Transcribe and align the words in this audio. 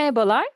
Merhabalar. 0.00 0.46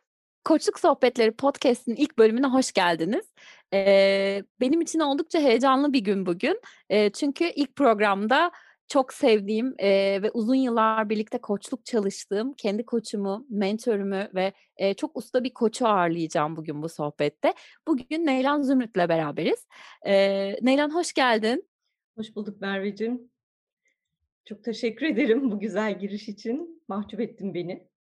Koçluk 0.45 0.81
Sohbetleri 0.81 1.31
Podcast'in 1.33 1.95
ilk 1.97 2.19
bölümüne 2.19 2.47
hoş 2.47 2.73
geldiniz. 2.73 3.33
Eee, 3.73 4.45
benim 4.61 4.81
için 4.81 5.01
oldukça 5.01 5.41
heyecanlı 5.41 5.93
bir 5.93 5.99
gün 6.01 6.27
bugün. 6.27 6.61
Eee, 6.91 7.11
çünkü 7.15 7.45
ilk 7.45 7.77
programda 7.77 8.51
çok 8.89 9.13
sevdiğim 9.13 9.75
eee, 9.79 10.23
ve 10.23 10.31
uzun 10.31 10.55
yıllar 10.55 11.09
birlikte 11.11 11.39
koçluk 11.39 11.85
çalıştığım 11.85 12.53
kendi 12.53 12.85
koçumu, 12.87 13.47
mentörümü 13.51 14.31
ve 14.35 14.53
eee, 14.79 14.95
çok 14.95 15.17
usta 15.17 15.45
bir 15.45 15.55
koçu 15.55 15.87
ağırlayacağım 15.89 16.57
bugün 16.57 16.83
bu 16.83 16.89
sohbette. 16.89 17.55
Bugün 17.89 18.27
Neylan 18.27 18.63
Zümrüt'le 18.63 19.09
beraberiz. 19.09 19.67
Eee, 20.07 20.59
Neylan 20.63 20.95
hoş 20.95 21.13
geldin. 21.13 21.69
Hoş 22.17 22.37
bulduk 22.37 22.61
Merveciğim. 22.61 23.31
Çok 24.45 24.65
teşekkür 24.65 25.07
ederim 25.07 25.51
bu 25.51 25.61
güzel 25.61 25.99
giriş 25.99 26.29
için. 26.29 26.83
Mahcup 26.89 27.21
ettin 27.21 27.55
beni. 27.55 27.94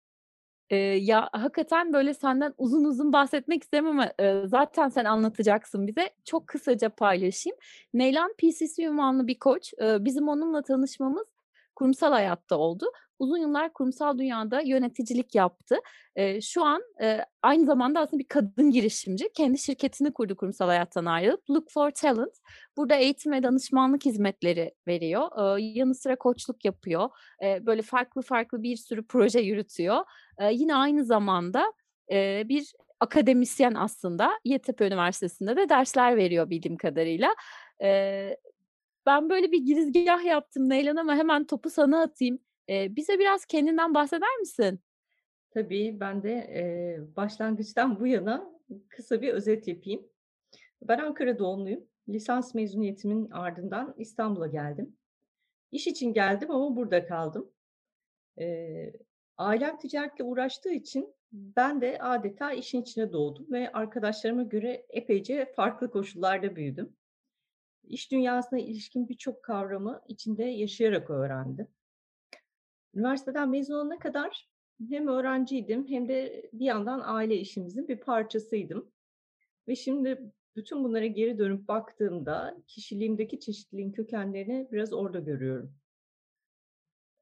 Eee, 0.71 0.77
ya, 0.97 1.29
hakikaten, 1.33 1.93
böyle, 1.93 2.13
senden 2.13 2.53
uzun 2.57 2.83
uzun 2.83 3.13
bahsetmek 3.13 3.63
isterim 3.63 3.87
ama, 3.87 4.11
eee, 4.19 4.43
zaten 4.47 4.89
sen 4.89 5.05
anlatacaksın 5.05 5.87
bize. 5.87 6.09
Çok 6.25 6.47
kısaca 6.47 6.89
paylaşayım. 6.89 7.57
Neylan 7.93 8.33
PCC 8.37 8.83
ünvanlı 8.83 9.27
bir 9.27 9.39
koç. 9.39 9.73
Eee, 9.81 9.97
bizim 9.99 10.27
onunla 10.27 10.61
tanışmamız 10.63 11.27
kurumsal 11.75 12.11
hayatta 12.11 12.57
oldu. 12.57 12.85
Uzun 13.23 13.37
yıllar 13.37 13.73
kurumsal 13.73 14.17
dünyada 14.17 14.61
yöneticilik 14.61 15.35
yaptı. 15.35 15.75
Eee, 16.17 16.39
şu 16.41 16.63
an, 16.65 16.81
eee, 17.01 17.25
aynı 17.43 17.65
zamanda 17.65 17.99
aslında 17.99 18.19
bir 18.19 18.27
kadın 18.27 18.71
girişimci. 18.71 19.29
Kendi 19.37 19.57
şirketini 19.57 20.13
kurdu 20.13 20.35
kurumsal 20.37 20.67
hayattan 20.67 21.05
ayrılıp. 21.05 21.49
Look 21.49 21.71
for 21.71 21.91
Talent. 21.91 22.33
Burada 22.77 22.95
eğitim 22.95 23.31
ve 23.31 23.43
danışmanlık 23.43 24.05
hizmetleri 24.05 24.71
veriyor. 24.87 25.57
Eee, 25.59 25.65
yanı 25.75 25.95
sıra 25.95 26.15
koçluk 26.15 26.65
yapıyor. 26.65 27.09
Eee, 27.41 27.59
böyle 27.65 27.81
farklı 27.81 28.21
farklı 28.21 28.63
bir 28.63 28.75
sürü 28.77 29.07
proje 29.07 29.39
yürütüyor. 29.39 29.97
Eee, 30.41 30.49
yine 30.53 30.75
aynı 30.75 31.05
zamanda, 31.05 31.73
eee, 32.11 32.45
bir 32.49 32.73
akademisyen 32.99 33.73
aslında. 33.75 34.31
Yeditepe 34.45 34.87
Üniversitesi'nde 34.87 35.55
de 35.57 35.69
dersler 35.69 36.17
veriyor 36.17 36.49
bildiğim 36.49 36.77
kadarıyla. 36.77 37.29
Eee, 37.81 38.37
ben 39.05 39.29
böyle 39.29 39.51
bir 39.51 39.59
girizgâh 39.65 40.25
yaptım 40.25 40.69
Neylan 40.69 40.95
ama 40.95 41.15
hemen 41.15 41.45
topu 41.47 41.69
sana 41.69 42.01
atayım. 42.01 42.39
Eee, 42.67 42.87
bize 42.95 43.19
biraz 43.19 43.45
kendinden 43.45 43.93
bahseder 43.93 44.37
misin? 44.39 44.79
Tabii 45.51 45.97
ben 45.99 46.23
de, 46.23 46.29
eee, 46.33 47.01
başlangıçtan 47.15 47.99
bu 47.99 48.07
yana 48.07 48.53
kısa 48.89 49.21
bir 49.21 49.33
özet 49.33 49.67
yapayım. 49.67 50.05
Ben 50.83 50.99
Ankara 50.99 51.39
doğumluyum. 51.39 51.85
Lisans 52.09 52.55
mezuniyetimin 52.55 53.29
ardından 53.31 53.95
İstanbul'a 53.97 54.47
geldim. 54.47 54.97
İş 55.71 55.87
için 55.87 56.13
geldim 56.13 56.51
ama 56.51 56.75
burada 56.75 57.05
kaldım. 57.07 57.51
Eee, 58.37 58.93
ailem 59.37 59.79
ticaretle 59.79 60.23
uğraştığı 60.23 60.71
için 60.73 61.15
ben 61.31 61.81
de 61.81 61.99
adeta 61.99 62.53
işin 62.53 62.81
içine 62.81 63.13
doğdum 63.13 63.47
ve 63.51 63.71
arkadaşlarıma 63.71 64.43
göre 64.43 64.85
epeyce 64.89 65.53
farklı 65.55 65.91
koşullarda 65.91 66.55
büyüdüm. 66.55 66.97
İş 67.83 68.11
dünyasına 68.11 68.59
ilişkin 68.59 69.09
birçok 69.09 69.43
kavramı 69.43 70.01
içinde 70.07 70.43
yaşayarak 70.43 71.09
öğrendim. 71.09 71.67
Üniversiteden 72.95 73.49
mezun 73.49 73.73
olana 73.75 73.99
kadar 73.99 74.49
hem 74.89 75.07
öğrenciydim 75.07 75.87
hem 75.87 76.07
de 76.09 76.49
bir 76.53 76.65
yandan 76.65 77.01
aile 77.03 77.35
işimizin 77.37 77.87
bir 77.87 77.97
parçasıydım. 77.99 78.91
Ve 79.67 79.75
şimdi 79.75 80.33
bütün 80.55 80.83
bunlara 80.83 81.05
geri 81.05 81.37
dönüp 81.39 81.67
baktığımda 81.67 82.57
kişiliğimdeki 82.67 83.39
çeşitliliğin 83.39 83.91
kökenlerini 83.91 84.69
biraz 84.71 84.93
orada 84.93 85.19
görüyorum. 85.19 85.75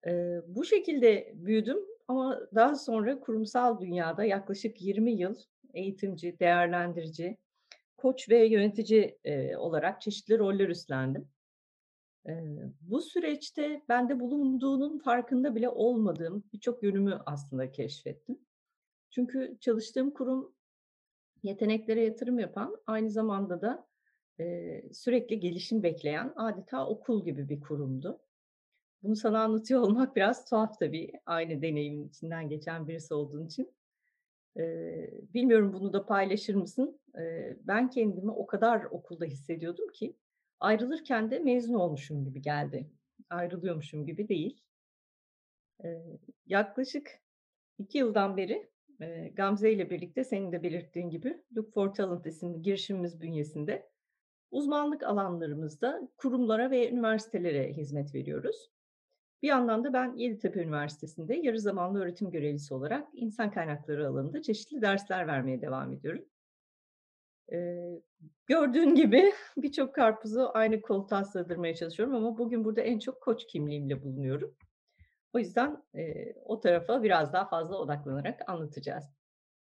Eee, 0.06 0.42
bu 0.48 0.66
şekilde 0.66 1.32
büyüdüm 1.36 1.78
ama 2.08 2.40
daha 2.56 2.76
sonra 2.76 3.20
kurumsal 3.20 3.80
dünyada 3.80 4.24
yaklaşık 4.24 4.82
20 4.82 5.12
yıl 5.12 5.36
eğitimci, 5.74 6.40
değerlendirici, 6.40 7.38
koç 7.98 8.30
ve 8.30 8.46
yönetici, 8.48 9.20
eee, 9.26 9.58
olarak 9.58 10.02
çeşitli 10.02 10.40
roller 10.40 10.70
üstlendim. 10.70 11.30
Bu 12.82 13.02
süreçte 13.02 13.82
bende 13.90 14.20
bulunduğunun 14.20 14.98
farkında 15.00 15.56
bile 15.56 15.70
olmadığım 15.70 16.44
birçok 16.54 16.84
yönümü 16.84 17.22
aslında 17.26 17.72
keşfettim. 17.72 18.40
Çünkü 19.12 19.58
çalıştığım 19.62 20.12
kurum 20.12 20.56
yeteneklere 21.44 22.06
yatırım 22.06 22.40
yapan, 22.40 22.78
aynı 22.88 23.12
zamanda 23.12 23.62
da, 23.62 23.88
eee, 24.40 24.90
sürekli 24.94 25.40
gelişim 25.40 25.84
bekleyen 25.84 26.34
adeta 26.36 26.88
okul 26.88 27.26
gibi 27.26 27.50
bir 27.50 27.62
kurumdu. 27.62 28.22
Bunu 29.04 29.16
sana 29.16 29.44
anlatıyor 29.44 29.82
olmak 29.84 30.16
biraz 30.16 30.46
tuhaf 30.50 30.80
tabii, 30.80 31.12
aynı 31.26 31.62
deneyimin 31.62 32.10
içinden 32.10 32.50
geçen 32.50 32.88
birisi 32.88 33.14
olduğun 33.14 33.46
için. 33.48 33.74
Eee, 34.58 35.12
bilmiyorum 35.34 35.74
bunu 35.74 35.94
da 35.94 36.06
paylaşır 36.06 36.56
mısın? 36.56 37.00
Eee, 37.18 37.58
ben 37.64 37.90
kendimi 37.90 38.32
o 38.32 38.46
kadar 38.48 38.84
okulda 38.86 39.26
hissediyordum 39.26 39.88
ki 39.92 40.18
ayrılırken 40.62 41.32
de 41.32 41.40
mezun 41.40 41.74
olmuşum 41.76 42.26
gibi 42.26 42.42
geldi. 42.42 42.92
Ayrılıyormuşum 43.30 44.06
gibi 44.06 44.30
değil. 44.30 44.62
Eee, 45.84 46.20
yaklaşık 46.46 47.12
2 47.80 47.98
yıldan 47.98 48.38
beri, 48.38 48.72
eee, 49.02 49.30
Gamze 49.36 49.72
ile 49.74 49.90
birlikte 49.90 50.24
senin 50.24 50.52
de 50.52 50.64
belirttiğin 50.64 51.10
gibi 51.10 51.44
Look 51.58 51.74
for 51.74 51.94
Talent 51.94 52.26
isimli 52.28 52.62
girişimimiz 52.62 53.22
bünyesinde 53.22 53.92
uzmanlık 54.52 55.04
alanlarımızda 55.04 56.10
kurumlara 56.18 56.72
ve 56.72 56.92
üniversitelere 56.92 57.74
hizmet 57.74 58.16
veriyoruz. 58.16 58.72
Bir 59.44 59.50
yandan 59.50 59.86
da 59.86 59.94
ben 59.94 60.16
Yeditepe 60.18 60.62
Üniversitesi'nde 60.64 61.36
yarı 61.36 61.60
zamanlı 61.62 62.02
öğretim 62.04 62.32
görevlisi 62.32 62.76
olarak 62.76 63.10
insan 63.14 63.52
kaynakları 63.52 64.10
alanında 64.10 64.44
çeşitli 64.44 64.82
dersler 64.84 65.28
vermeye 65.28 65.62
devam 65.62 65.94
ediyorum. 65.94 66.26
Eee, 67.52 68.02
gördüğün 68.48 68.96
gibi 68.96 69.34
birçok 69.58 69.96
karpuzu 69.96 70.52
aynı 70.54 70.82
koltuğa 70.82 71.26
sığdırmaya 71.26 71.76
çalışıyorum 71.76 72.16
ama 72.16 72.38
bugün 72.38 72.66
burada 72.66 72.82
en 72.82 73.00
çok 73.00 73.22
koç 73.22 73.48
kimliğimle 73.48 74.04
bulunuyorum. 74.04 74.56
O 75.34 75.40
yüzden, 75.40 75.84
eee, 75.96 76.36
o 76.46 76.60
tarafa 76.62 77.04
biraz 77.04 77.34
daha 77.34 77.50
fazla 77.50 77.78
odaklanarak 77.78 78.50
anlatacağız. 78.50 79.06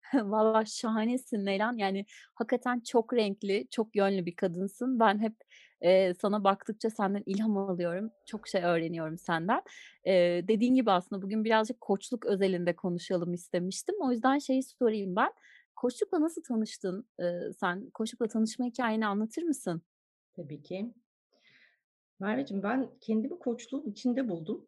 Valla 0.13 0.65
şahanesin 0.65 1.45
Neylan. 1.45 1.77
Yani 1.77 2.05
hakikaten 2.35 2.79
çok 2.79 3.13
renkli, 3.13 3.67
çok 3.71 3.95
yönlü 3.95 4.25
bir 4.25 4.35
kadınsın. 4.35 4.99
Ben 4.99 5.19
hep, 5.19 5.35
eee, 5.81 6.13
sana 6.21 6.43
baktıkça 6.43 6.89
senden 6.89 7.23
ilham 7.25 7.57
alıyorum. 7.57 8.11
Çok 8.25 8.47
şey 8.47 8.63
öğreniyorum 8.63 9.17
senden. 9.17 9.61
Eee, 10.05 10.47
dediğin 10.47 10.75
gibi 10.75 10.91
aslında 10.91 11.21
bugün 11.21 11.43
birazcık 11.43 11.81
koçluk 11.81 12.25
özelinde 12.25 12.75
konuşalım 12.75 13.33
istemiştim. 13.33 13.95
O 14.01 14.11
yüzden 14.11 14.37
şeyi 14.39 14.63
sorayım 14.63 15.15
ben. 15.15 15.31
Koçlukla 15.81 16.21
nasıl 16.21 16.43
tanıştın, 16.43 17.07
eee, 17.19 17.51
sen? 17.59 17.89
Koçlukla 17.89 18.27
tanışma 18.27 18.65
hikâyeni 18.65 19.07
anlatır 19.07 19.43
mısın? 19.43 19.81
Tabii 20.33 20.63
ki. 20.63 20.93
Merveciğim, 22.19 22.63
ben 22.63 22.89
kendimi 23.01 23.39
koçluğun 23.39 23.85
içinde 23.91 24.29
buldum. 24.29 24.67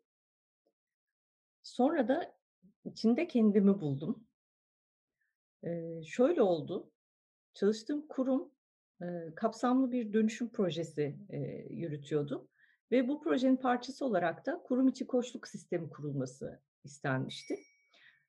Sonra 1.64 2.08
da 2.08 2.36
içinde 2.86 3.28
kendimi 3.28 3.82
buldum. 3.82 4.28
Eee, 5.64 6.02
şöyle 6.06 6.42
oldu, 6.42 6.92
çalıştığım 7.54 8.08
kurum, 8.08 8.52
eee, 9.02 9.34
kapsamlı 9.36 9.92
bir 9.92 10.14
dönüşüm 10.14 10.50
projesi, 10.50 11.20
eee, 11.30 11.68
yürütüyordu 11.70 12.50
ve 12.92 13.08
bu 13.08 13.22
projenin 13.22 13.58
parçası 13.58 14.06
olarak 14.06 14.46
da 14.46 14.62
kurum 14.64 14.88
içi 14.88 15.08
koçluk 15.08 15.48
sistemi 15.48 15.90
kurulması 15.90 16.62
istenmişti. 16.84 17.56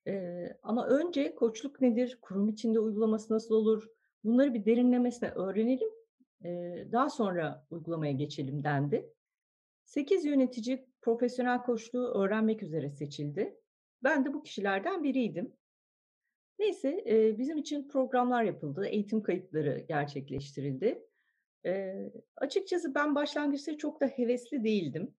Eee, 0.06 0.58
ama 0.62 0.86
önce 0.88 1.34
koçluk 1.34 1.80
nedir, 1.80 2.18
kurum 2.22 2.48
içinde 2.48 2.80
uygulaması 2.80 3.34
nasıl 3.34 3.54
olur, 3.54 3.88
bunları 4.24 4.54
bir 4.54 4.64
derinlemesine 4.64 5.30
öğrenelim, 5.30 5.88
eee, 6.44 6.88
daha 6.92 7.10
sonra 7.10 7.66
uygulamaya 7.70 8.12
geçelim 8.12 8.64
dendi. 8.64 9.12
8 9.84 10.24
yönetici 10.24 10.86
profesyonel 11.02 11.62
koçluğu 11.62 12.06
öğrenmek 12.08 12.62
üzere 12.62 12.90
seçildi. 12.90 13.60
Ben 14.04 14.24
de 14.24 14.34
bu 14.34 14.42
kişilerden 14.42 15.02
biriydim. 15.04 15.52
Neyse, 16.58 17.02
eee, 17.06 17.36
bizim 17.38 17.58
için 17.58 17.88
programlar 17.88 18.44
yapıldı, 18.44 18.86
eğitim 18.86 19.22
kayıtları 19.22 19.84
gerçekleştirildi. 19.88 21.06
Eee, 21.64 22.12
açıkçası 22.36 22.94
ben 22.94 23.14
başlangıçta 23.14 23.78
çok 23.78 24.00
da 24.00 24.06
hevesli 24.06 24.64
değildim. 24.64 25.14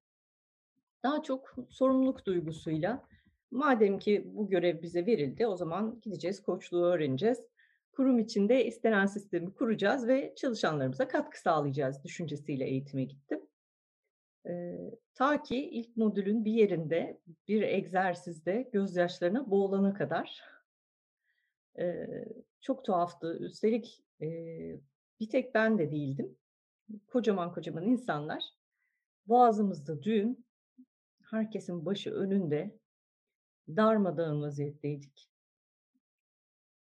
Daha 1.04 1.24
çok 1.24 1.56
sorumluluk 1.70 2.26
duygusuyla, 2.26 3.08
madem 3.51 4.00
ki 4.00 4.24
bu 4.25 4.50
görev 4.50 4.81
bize 4.81 5.06
verildi, 5.06 5.47
o 5.47 5.56
zaman 5.56 6.00
gideceğiz, 6.01 6.42
koçluğu 6.44 6.86
öğreneceğiz. 6.86 7.42
Kurum 7.92 8.19
içinde 8.19 8.65
istenen 8.65 9.06
sistemi 9.06 9.53
kuracağız 9.53 10.07
ve 10.07 10.33
çalışanlarımıza 10.36 11.07
katkı 11.07 11.42
sağlayacağız 11.42 12.03
düşüncesiyle 12.03 12.65
eğitime 12.65 13.03
gittim. 13.03 13.42
Eee, 14.45 14.92
ta 15.13 15.44
ki 15.44 15.69
ilk 15.69 15.97
modülün 15.97 16.45
bir 16.45 16.51
yerinde, 16.51 17.21
bir 17.47 17.62
egzersizde 17.62 18.69
gözyaşlarına 18.74 19.51
boğulana 19.51 19.94
kadar. 19.94 20.42
Eee, 21.77 22.25
çok 22.62 22.86
tuhaftı. 22.86 23.38
Üstelik, 23.39 24.03
eee, 24.19 24.80
bir 25.19 25.30
tek 25.30 25.56
ben 25.56 25.77
de 25.77 25.92
değildim. 25.92 26.38
Kocaman 27.07 27.53
kocaman 27.53 27.83
insanlar, 27.83 28.44
boğazımızda 29.27 30.03
düğüm, 30.03 30.38
herkesin 31.31 31.86
başı 31.86 32.12
önünde, 32.12 32.80
darmadağın 33.68 34.42
vaziyetteydik. 34.42 35.30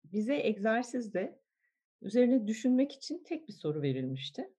bize 0.05 0.35
egzersizde 0.37 1.41
üzerine 2.03 2.47
düşünmek 2.47 2.93
için 2.93 3.23
tek 3.25 3.49
bir 3.49 3.53
soru 3.53 3.83
verilmişti. 3.83 4.55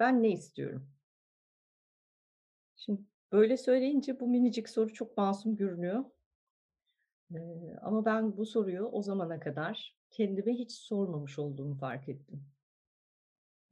Ben 0.00 0.22
ne 0.22 0.30
istiyorum? 0.30 0.88
Şimdi 2.76 3.00
böyle 3.32 3.56
söyleyince 3.56 4.20
bu 4.20 4.28
minicik 4.28 4.68
soru 4.68 4.92
çok 4.92 5.16
masum 5.16 5.56
görünüyor. 5.56 6.04
Eee, 7.30 7.76
ama 7.82 8.04
ben 8.04 8.36
bu 8.36 8.46
soruyu 8.46 8.84
o 8.84 9.02
zamana 9.02 9.40
kadar 9.40 9.96
kendime 10.10 10.52
hiç 10.52 10.72
sormamış 10.72 11.38
olduğumu 11.38 11.74
fark 11.74 12.08
ettim. 12.08 12.44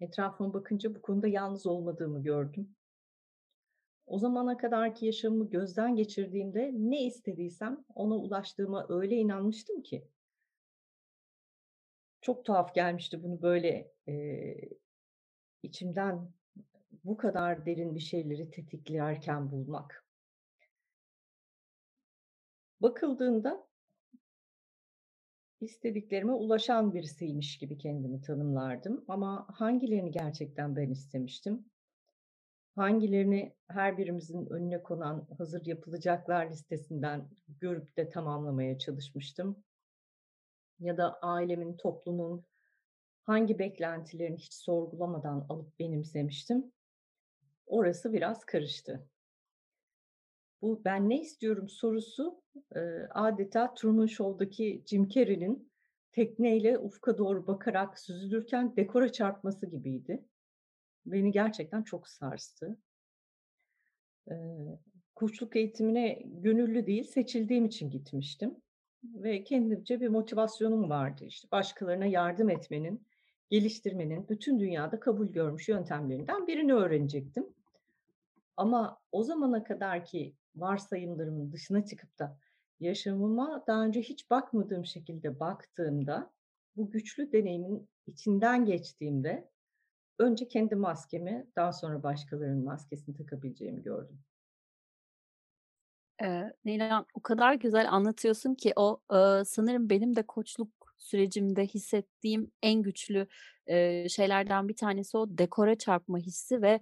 Etrafıma 0.00 0.54
bakınca 0.54 0.94
bu 0.94 1.02
konuda 1.02 1.28
yalnız 1.28 1.66
olmadığımı 1.66 2.22
gördüm. 2.22 2.76
O 4.06 4.18
zamana 4.18 4.56
kadarki 4.56 5.06
yaşamımı 5.06 5.50
gözden 5.50 5.96
geçirdiğimde 5.96 6.70
ne 6.74 7.04
istediysem 7.06 7.84
ona 7.94 8.16
ulaştığıma 8.16 8.86
öyle 8.88 9.16
inanmıştım 9.16 9.82
ki 9.82 10.08
çok 12.20 12.44
tuhaf 12.44 12.74
gelmişti 12.74 13.22
bunu 13.22 13.42
böyle, 13.42 13.92
eee, 14.06 14.70
içimden 15.62 16.32
bu 17.04 17.16
kadar 17.16 17.66
derin 17.66 17.94
bir 17.94 18.00
şeyleri 18.00 18.50
tetiklerken 18.50 19.50
bulmak. 19.52 20.06
Bakıldığında 22.80 23.66
istediklerime 25.60 26.32
ulaşan 26.32 26.94
birisiymiş 26.94 27.58
gibi 27.58 27.78
kendimi 27.78 28.20
tanımlardım 28.20 29.04
ama 29.08 29.46
hangilerini 29.52 30.10
gerçekten 30.10 30.76
ben 30.76 30.90
istemiştim? 30.90 31.70
Hangilerini 32.76 33.56
her 33.68 33.98
birimizin 33.98 34.46
önüne 34.46 34.82
konan 34.82 35.26
hazır 35.38 35.66
yapılacaklar 35.66 36.50
listesinden 36.50 37.28
görüp 37.48 37.96
de 37.96 38.08
tamamlamaya 38.08 38.78
çalışmıştım? 38.78 39.64
Ya 40.80 40.96
da 40.96 41.18
ailemin, 41.22 41.76
toplumun 41.76 42.44
hangi 43.22 43.58
beklentilerini 43.58 44.36
hiç 44.38 44.54
sorgulamadan 44.54 45.46
alıp 45.48 45.78
benimsemiştim? 45.78 46.72
Orası 47.66 48.12
biraz 48.12 48.44
karıştı. 48.46 49.08
Bu 50.62 50.82
"Ben 50.84 51.08
ne 51.10 51.20
istiyorum?" 51.20 51.68
sorusu, 51.68 52.42
eee, 52.76 53.08
adeta 53.10 53.74
Truman 53.74 54.06
Show'daki 54.06 54.82
Jim 54.86 55.08
Carrey'nin 55.08 55.72
tekneyle 56.12 56.78
ufka 56.78 57.18
doğru 57.18 57.46
bakarak 57.46 57.98
süzülürken 57.98 58.76
dekora 58.76 59.12
çarpması 59.12 59.66
gibiydi. 59.66 60.24
Beni 61.06 61.32
gerçekten 61.32 61.82
çok 61.82 62.08
sarstı. 62.08 62.76
Eee, 64.30 64.78
koçluk 65.14 65.56
eğitimine 65.56 66.22
gönüllü 66.24 66.86
değil, 66.86 67.04
seçildiğim 67.04 67.64
için 67.64 67.90
gitmiştim 67.90 68.56
ve 69.04 69.44
kendimce 69.44 70.00
bir 70.00 70.08
motivasyonum 70.08 70.90
vardı. 70.90 71.24
İşte, 71.24 71.48
başkalarına 71.52 72.06
yardım 72.06 72.50
etmenin, 72.50 73.06
geliştirmenin 73.50 74.28
bütün 74.28 74.60
dünyada 74.60 75.00
kabul 75.00 75.26
görmüş 75.26 75.68
yöntemlerinden 75.68 76.46
birini 76.46 76.74
öğrenecektim. 76.74 77.54
Ama 78.56 79.00
o 79.12 79.22
zamana 79.22 79.64
kadarki 79.64 80.34
varsayımlarımın 80.56 81.52
dışına 81.52 81.84
çıkıp 81.84 82.18
da 82.18 82.38
yaşamıma 82.80 83.64
daha 83.66 83.84
önce 83.84 84.00
hiç 84.02 84.30
bakmadığım 84.30 84.84
şekilde 84.86 85.40
baktığımda, 85.40 86.32
bu 86.76 86.90
güçlü 86.90 87.32
deneyimin 87.32 87.88
içinden 88.06 88.64
geçtiğimde 88.64 89.50
önce 90.18 90.48
kendi 90.48 90.74
maskemi, 90.76 91.46
daha 91.56 91.72
sonra 91.72 92.02
başkalarının 92.02 92.64
maskesini 92.64 93.14
takabileceğimi 93.16 93.82
gördüm. 93.82 94.20
Eee, 96.22 96.52
Neylan, 96.64 97.06
o 97.14 97.20
kadar 97.22 97.54
güzel 97.54 97.90
anlatıyorsun 97.92 98.54
ki 98.54 98.72
o, 98.76 99.00
ııı, 99.12 99.44
sanırım 99.44 99.90
benim 99.90 100.16
de 100.16 100.22
koçluk 100.26 100.70
sürecimde 100.98 101.66
hissettiğim 101.66 102.52
en 102.62 102.82
güçlü, 102.82 103.26
eee, 103.68 104.06
şeylerden 104.10 104.68
bir 104.68 104.76
tanesi 104.76 105.16
o 105.18 105.38
dekora 105.38 105.74
çarpma 105.78 106.18
hissi 106.18 106.62
ve 106.62 106.80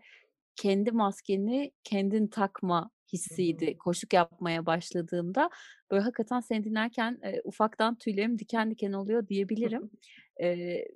kendi 0.56 0.93
maskeni 0.93 1.73
kendin 1.84 2.26
takma 2.29 2.90
hissiydi 3.12 3.79
koçluk 3.79 4.12
yapmaya 4.12 4.67
başladığımda. 4.67 5.50
Böyle 5.90 6.02
hakikaten 6.02 6.40
seni 6.40 6.64
dinlerken, 6.64 7.19
eee, 7.25 7.40
ufaktan 7.44 7.99
tüylerim 7.99 8.38
diken 8.38 8.70
diken 8.70 8.93
oluyor 8.93 9.29
diyebilirim. 9.29 9.90
Eee, 10.40 10.88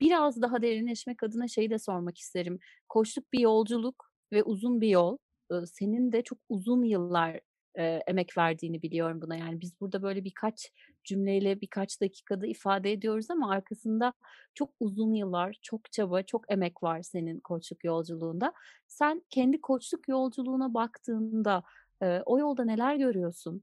biraz 0.00 0.42
daha 0.42 0.62
derinleşmek 0.62 1.22
adına 1.22 1.48
şeyi 1.48 1.70
de 1.70 1.78
sormak 1.78 2.18
isterim. 2.18 2.58
Koçluk 2.88 3.32
bir 3.32 3.40
yolculuk 3.40 4.04
ve 4.32 4.42
uzun 4.42 4.80
bir 4.80 4.88
yol. 4.88 5.18
Senin 5.66 6.12
de 6.12 6.22
çok 6.22 6.38
uzun 6.48 6.82
yıllar, 6.84 7.40
eee, 7.78 8.02
emek 8.06 8.38
verdiğini 8.38 8.82
biliyorum 8.82 9.22
buna. 9.22 9.36
Yani 9.36 9.60
biz 9.60 9.80
burada 9.80 10.02
böyle 10.02 10.24
birkaç 10.24 10.72
cümleyle, 11.04 11.60
birkaç 11.60 12.00
dakikada 12.00 12.46
ifade 12.46 12.92
ediyoruz 12.92 13.30
ama 13.30 13.50
arkasında 13.50 14.12
çok 14.54 14.70
uzun 14.80 15.12
yıllar, 15.14 15.58
çok 15.62 15.92
çaba, 15.92 16.22
çok 16.22 16.52
emek 16.52 16.82
var 16.82 17.02
senin 17.02 17.40
koçluk 17.40 17.84
yolculuğunda. 17.84 18.52
Sen 18.88 19.22
kendi 19.30 19.60
koçluk 19.60 20.08
yolculuğuna 20.08 20.74
baktığında, 20.74 21.62
eee, 22.02 22.22
o 22.26 22.38
yolda 22.38 22.64
neler 22.64 22.96
görüyorsun? 22.96 23.62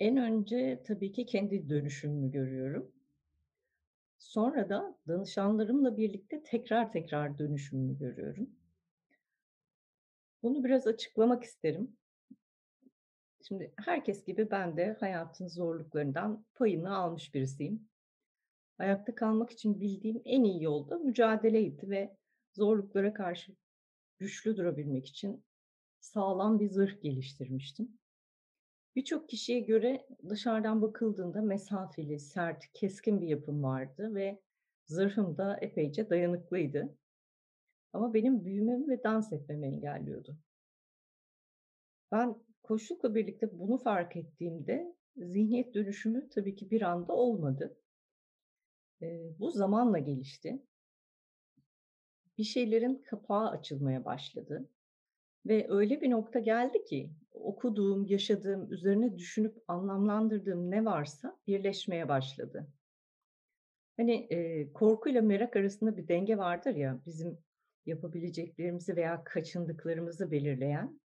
En 0.00 0.16
önce 0.16 0.82
tabii 0.86 1.12
ki 1.12 1.26
kendi 1.26 1.68
dönüşümümü 1.68 2.30
görüyorum. 2.32 2.92
Sonra 4.32 4.68
da 4.68 4.98
danışanlarımla 5.08 5.96
birlikte 5.96 6.42
tekrar 6.42 6.92
tekrar 6.92 7.38
dönüşümümü 7.38 7.98
görüyorum. 7.98 8.50
Bunu 10.42 10.64
biraz 10.64 10.86
açıklamak 10.86 11.44
isterim. 11.44 11.96
Şimdi 13.48 13.72
herkes 13.76 14.24
gibi 14.24 14.50
ben 14.50 14.76
de 14.76 14.96
hayatın 15.00 15.48
zorluklarından 15.48 16.44
payını 16.54 16.96
almış 16.96 17.34
birisiyim. 17.34 17.88
Hayatta 18.78 19.14
kalmak 19.14 19.50
için 19.50 19.80
bildiğim 19.80 20.22
en 20.24 20.44
iyi 20.44 20.62
yol 20.62 20.90
da 20.90 20.98
mücadeleydi 20.98 21.90
ve 21.90 22.16
zorluklara 22.52 23.14
karşı 23.14 23.52
güçlü 24.18 24.56
durabilmek 24.56 25.06
için 25.06 25.44
sağlam 26.00 26.60
bir 26.60 26.68
zırh 26.68 27.02
geliştirmiştim. 27.02 27.98
Birçok 28.96 29.28
kişiye 29.28 29.60
göre 29.60 30.06
dışarıdan 30.28 30.82
bakıldığında 30.82 31.42
mesafeli, 31.42 32.18
sert, 32.18 32.72
keskin 32.72 33.20
bir 33.20 33.28
yapım 33.28 33.62
vardı 33.62 34.14
ve 34.14 34.42
zırhım 34.86 35.36
da 35.36 35.58
epeyce 35.60 36.10
dayanıklıydı. 36.10 36.98
Ama 37.92 38.14
benim 38.14 38.44
büyümemi 38.44 38.88
ve 38.88 39.02
dans 39.04 39.32
etmemi 39.32 39.66
engelliyordu. 39.66 40.38
Ben 42.12 42.36
koçlukla 42.62 43.14
birlikte 43.14 43.58
bunu 43.58 43.78
fark 43.78 44.16
ettiğimde 44.16 44.96
zihniyet 45.16 45.74
dönüşümü 45.74 46.28
tabii 46.28 46.56
ki 46.56 46.70
bir 46.70 46.82
anda 46.82 47.12
olmadı. 47.12 47.78
Eee, 49.00 49.34
bu 49.38 49.50
zamanla 49.50 49.98
gelişti. 49.98 50.62
Bir 52.38 52.44
şeylerin 52.44 53.02
kapağı 53.02 53.50
açılmaya 53.50 54.04
başladı 54.04 54.68
ve 55.46 55.66
öyle 55.70 56.00
bir 56.00 56.10
nokta 56.10 56.38
geldi 56.38 56.84
ki 56.84 57.10
okuduğum, 57.32 58.06
yaşadığım, 58.06 58.72
üzerine 58.72 59.18
düşünüp 59.18 59.56
anlamlandırdığım 59.68 60.70
ne 60.70 60.84
varsa 60.84 61.40
birleşmeye 61.46 62.08
başladı. 62.08 62.68
Hani, 63.96 64.26
eee, 64.30 64.72
korkuyla 64.72 65.22
merak 65.22 65.56
arasında 65.56 65.96
bir 65.96 66.08
denge 66.08 66.38
vardır 66.38 66.74
ya, 66.74 67.02
bizim 67.06 67.38
yapabileceklerimizi 67.86 68.96
veya 68.96 69.24
kaçındıklarımızı 69.24 70.30
belirleyen. 70.30 71.00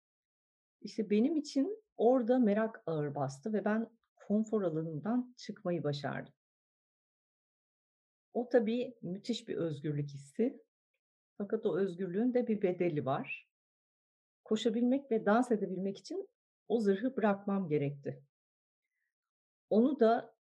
İşte, 0.82 1.10
benim 1.10 1.36
için 1.36 1.84
orada 1.98 2.40
merak 2.40 2.84
ağır 2.88 3.16
bastı 3.16 3.54
ve 3.54 3.66
ben 3.66 3.90
konfor 4.16 4.62
alanımdan 4.64 5.36
çıkmayı 5.38 5.84
başardım. 5.84 6.34
O 8.34 8.50
tabii 8.50 8.96
müthiş 9.02 9.48
bir 9.48 9.56
özgürlük 9.56 10.10
hissi 10.10 10.64
fakat 11.38 11.66
o 11.66 11.78
özgürlüğün 11.80 12.34
de 12.34 12.48
bir 12.48 12.62
bedeli 12.62 13.06
var. 13.06 13.45
Koşabilmek 14.46 15.12
ve 15.12 15.26
dans 15.26 15.52
edebilmek 15.52 15.98
için 15.98 16.30
o 16.68 16.80
zırhı 16.80 17.16
bırakmam 17.18 17.68
gerekti. 17.68 18.24
Onu 19.70 20.00
da 20.00 20.36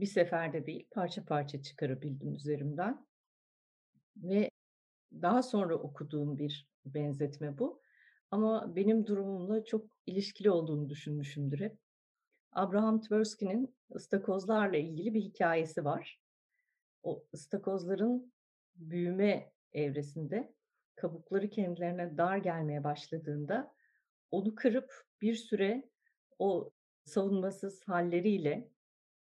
bir 0.00 0.06
seferde 0.06 0.66
değil, 0.66 0.88
parça 0.90 1.24
parça 1.24 1.62
çıkarabildim 1.62 2.34
üzerimden 2.34 3.06
ve 4.16 4.50
daha 5.12 5.42
sonra 5.42 5.74
okuduğum 5.74 6.38
bir 6.38 6.68
benzetme 6.84 7.58
bu 7.58 7.82
ama 8.30 8.76
benim 8.76 9.06
durumumla 9.06 9.64
çok 9.64 9.86
ilişkili 10.06 10.50
olduğunu 10.50 10.88
düşünmüşümdür 10.88 11.60
hep. 11.60 11.78
Abraham 12.52 13.00
Tversky'nin 13.00 13.76
ıstakozlarla 13.94 14.76
ilgili 14.76 15.14
bir 15.14 15.20
hikâyesi 15.20 15.84
var. 15.84 16.20
O 17.02 17.24
ıstakozların 17.34 18.32
büyüme 18.74 19.52
evresinde 19.72 20.54
kabukları 21.00 21.50
kendilerine 21.50 22.16
dar 22.18 22.36
gelmeye 22.36 22.84
başladığında 22.84 23.74
onu 24.30 24.54
kırıp 24.54 24.92
bir 25.22 25.34
süre 25.34 25.90
o 26.38 26.70
savunmasız 27.04 27.88
hâlleriyle 27.88 28.68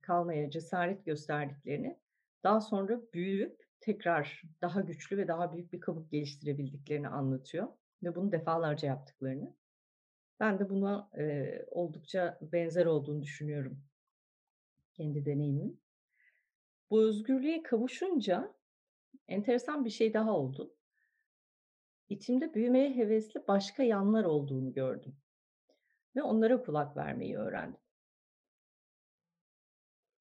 kalmaya 0.03 0.51
cesaret 0.51 1.07
gösterdiklerini, 1.07 1.99
daha 2.45 2.61
sonra 2.61 3.01
büyüyüp 3.15 3.67
tekrar 3.81 4.43
daha 4.63 4.81
güçlü 4.81 5.17
ve 5.17 5.29
daha 5.29 5.53
büyük 5.55 5.73
bir 5.73 5.81
kabuk 5.81 6.11
geliştirebildiklerini 6.11 7.09
anlatıyor 7.09 7.69
ve 8.03 8.15
bunu 8.15 8.33
defalarca 8.33 8.89
yaptıklarını. 8.89 9.55
Ben 10.41 10.59
de 10.59 10.71
buna, 10.71 11.11
eee, 11.17 11.67
oldukça 11.71 12.39
benzer 12.43 12.87
olduğunu 12.87 13.23
düşünüyorum. 13.23 13.85
kendi 14.95 15.27
deneyimim. 15.27 15.81
Bu 16.91 17.03
özgürlüğe 17.03 17.63
kavuşunca 17.63 18.55
enteresan 19.29 19.85
bir 19.85 19.91
şey 19.91 20.15
daha 20.15 20.37
oldu. 20.37 20.75
İçimde 22.13 22.55
büyümeye 22.55 22.97
hevesli 22.97 23.49
başka 23.49 23.83
yanlar 23.83 24.25
olduğunu 24.25 24.73
gördüm 24.73 25.17
ve 26.17 26.23
onlara 26.23 26.63
kulak 26.63 26.97
vermeyi 26.97 27.37
öğrendim. 27.37 27.81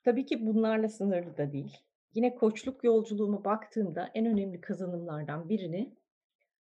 Tabii 0.04 0.26
ki 0.26 0.46
bunlarla 0.46 0.90
sınırlı 0.90 1.38
da 1.38 1.52
değil. 1.52 1.78
Yine 2.14 2.36
koçluk 2.36 2.84
yolculuğuma 2.84 3.44
baktığımda 3.46 4.12
en 4.14 4.26
önemli 4.26 4.62
kazanımlardan 4.62 5.50
birini 5.50 5.96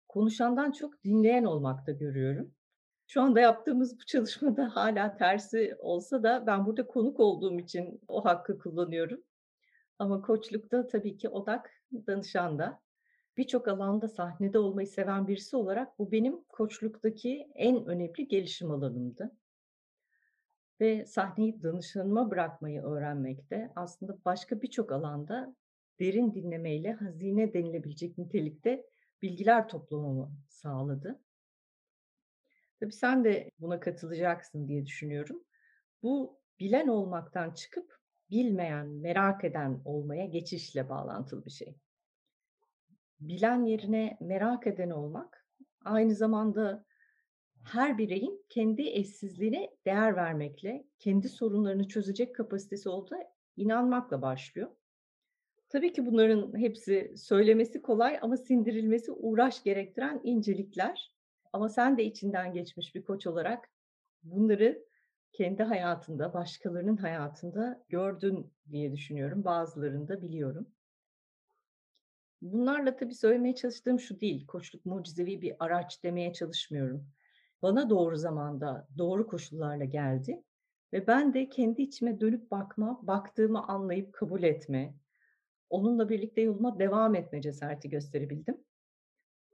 konuşandan 0.07 0.71
çok 0.71 1.03
dinleyen 1.03 1.43
olmakta 1.43 1.91
görüyorum. 1.91 2.55
Şu 3.07 3.21
anda 3.21 3.39
yaptığımız 3.39 3.99
bu 3.99 4.05
çalışmada 4.05 4.75
hâlâ 4.75 5.15
tersi 5.15 5.75
olsa 5.79 6.23
da 6.23 6.47
ben 6.47 6.65
burada 6.65 6.87
konuk 6.87 7.19
olduğum 7.19 7.59
için 7.59 8.01
o 8.07 8.25
hakkı 8.25 8.59
kullanıyorum. 8.59 9.23
Ama 9.99 10.21
koçlukta 10.21 10.87
tabii 10.87 11.17
ki 11.17 11.29
odak 11.29 11.71
danışanda. 12.07 12.81
Birçok 13.39 13.67
alanda 13.67 14.07
sahnede 14.07 14.59
olmayı 14.59 14.87
seven 14.87 15.27
birisi 15.27 15.55
olarak 15.57 15.99
bu 15.99 16.11
benim 16.11 16.43
koçluktaki 16.43 17.51
en 17.55 17.85
önemli 17.85 18.27
gelişim 18.27 18.71
alanımdı. 18.71 19.31
Ve 20.81 21.05
sahneyi 21.05 21.63
danışanıma 21.63 22.31
bırakmayı 22.31 22.81
öğrenmek 22.81 23.49
de 23.49 23.71
aslında 23.75 24.17
başka 24.25 24.61
birçok 24.61 24.91
alanda 24.91 25.55
derin 25.99 26.33
dinlemeyle 26.33 26.93
hazine 26.93 27.53
denilebilecek 27.53 28.17
nitelikte 28.17 28.85
bilgiler 29.21 29.67
toplamamı 29.67 30.31
sağladı. 30.47 31.19
Tabii 32.79 32.93
sen 32.93 33.23
de 33.23 33.51
buna 33.59 33.79
katılacaksın 33.79 34.67
diye 34.67 34.85
düşünüyorum. 34.85 35.43
Bu 36.03 36.39
bilen 36.59 36.87
olmaktan 36.87 37.51
çıkıp 37.51 37.99
bilmeyen, 38.29 38.87
merak 38.87 39.43
eden 39.43 39.81
olmaya 39.85 40.25
geçişle 40.25 40.89
bağlantılı 40.89 41.45
bir 41.45 41.51
şey. 41.51 41.75
Bilen 43.19 43.65
yerine 43.65 44.17
merak 44.21 44.67
eden 44.67 44.89
olmak 44.89 45.45
aynı 45.85 46.15
zamanda 46.15 46.85
her 47.63 47.97
bireyin 47.97 48.45
kendi 48.49 48.81
eşsizliğine 48.81 49.69
değer 49.85 50.15
vermekle, 50.15 50.85
kendi 50.99 51.29
sorunlarını 51.29 51.87
çözecek 51.87 52.35
kapasitesi 52.35 52.89
olduğuna 52.89 53.23
inanmakla 53.57 54.21
başlıyor. 54.21 54.71
Tabii 55.69 55.93
ki 55.93 56.05
bunların 56.05 56.57
hepsi 56.57 57.13
söylemesi 57.17 57.81
kolay 57.81 58.19
ama 58.21 58.37
sindirilmesi 58.37 59.11
uğraş 59.11 59.63
gerektiren 59.63 60.21
incelikler. 60.23 61.15
Ama 61.53 61.69
sen 61.69 61.97
de 61.97 62.03
içinden 62.03 62.53
geçmiş 62.53 62.95
bir 62.95 63.03
koç 63.03 63.27
olarak 63.27 63.69
bunları 64.23 64.85
kendi 65.33 65.63
hayatında, 65.63 66.33
başkalarının 66.33 66.97
hayatında 66.97 67.83
gördün 67.89 68.53
diye 68.71 68.91
düşünüyorum. 68.91 69.43
Bazılarını 69.43 70.07
da 70.07 70.21
biliyorum. 70.21 70.67
Bunlarla 72.41 72.95
tabii 72.95 73.15
söylemeye 73.15 73.55
çalıştığım 73.55 73.99
şu 73.99 74.19
değil, 74.19 74.47
koçluk 74.47 74.85
mucizevi 74.85 75.41
bir 75.41 75.55
araç 75.59 76.03
demeye 76.03 76.33
çalışmıyorum. 76.33 77.07
Bana 77.61 77.89
doğru 77.89 78.17
zamanda, 78.17 78.87
doğru 78.97 79.27
koşullarla 79.27 79.85
geldi 79.85 80.43
ve 80.93 81.07
ben 81.07 81.33
de 81.33 81.49
kendi 81.49 81.81
içime 81.81 82.19
dönüp 82.19 82.51
bakma, 82.51 82.99
baktığımı 83.03 83.67
anlayıp 83.67 84.13
kabul 84.13 84.43
etme, 84.43 84.93
onunla 85.69 86.09
birlikte 86.09 86.41
yoluma 86.41 86.79
devam 86.79 87.15
etme 87.15 87.41
cesareti 87.41 87.89
gösterebildim. 87.89 88.57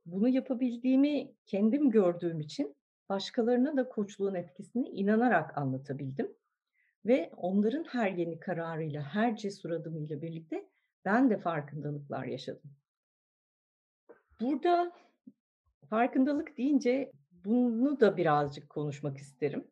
Bunu 0.05 0.27
yapabildiğimi 0.27 1.35
kendim 1.45 1.91
gördüğüm 1.91 2.39
için 2.39 2.75
başkalarına 3.09 3.77
da 3.77 3.89
koçluğun 3.89 4.35
etkisini 4.35 4.89
inanarak 4.89 5.57
anlatabildim 5.57 6.33
ve 7.05 7.31
onların 7.37 7.83
her 7.83 8.11
yeni 8.11 8.39
kararıyla, 8.39 9.01
her 9.01 9.35
cesur 9.35 9.69
adımıyla 9.69 10.21
birlikte 10.21 10.69
ben 11.05 11.29
de 11.29 11.37
farkındalıklar 11.37 12.25
yaşadım. 12.25 12.71
Burada 14.41 14.91
farkındalık 15.89 16.57
deyince 16.57 17.11
bunu 17.45 17.99
da 17.99 18.17
birazcık 18.17 18.69
konuşmak 18.69 19.17
isterim. 19.17 19.67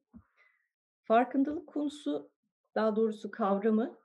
Farkındalık 1.03 1.67
konusu, 1.67 2.31
daha 2.75 2.95
doğrusu 2.95 3.31
kavramı 3.31 3.97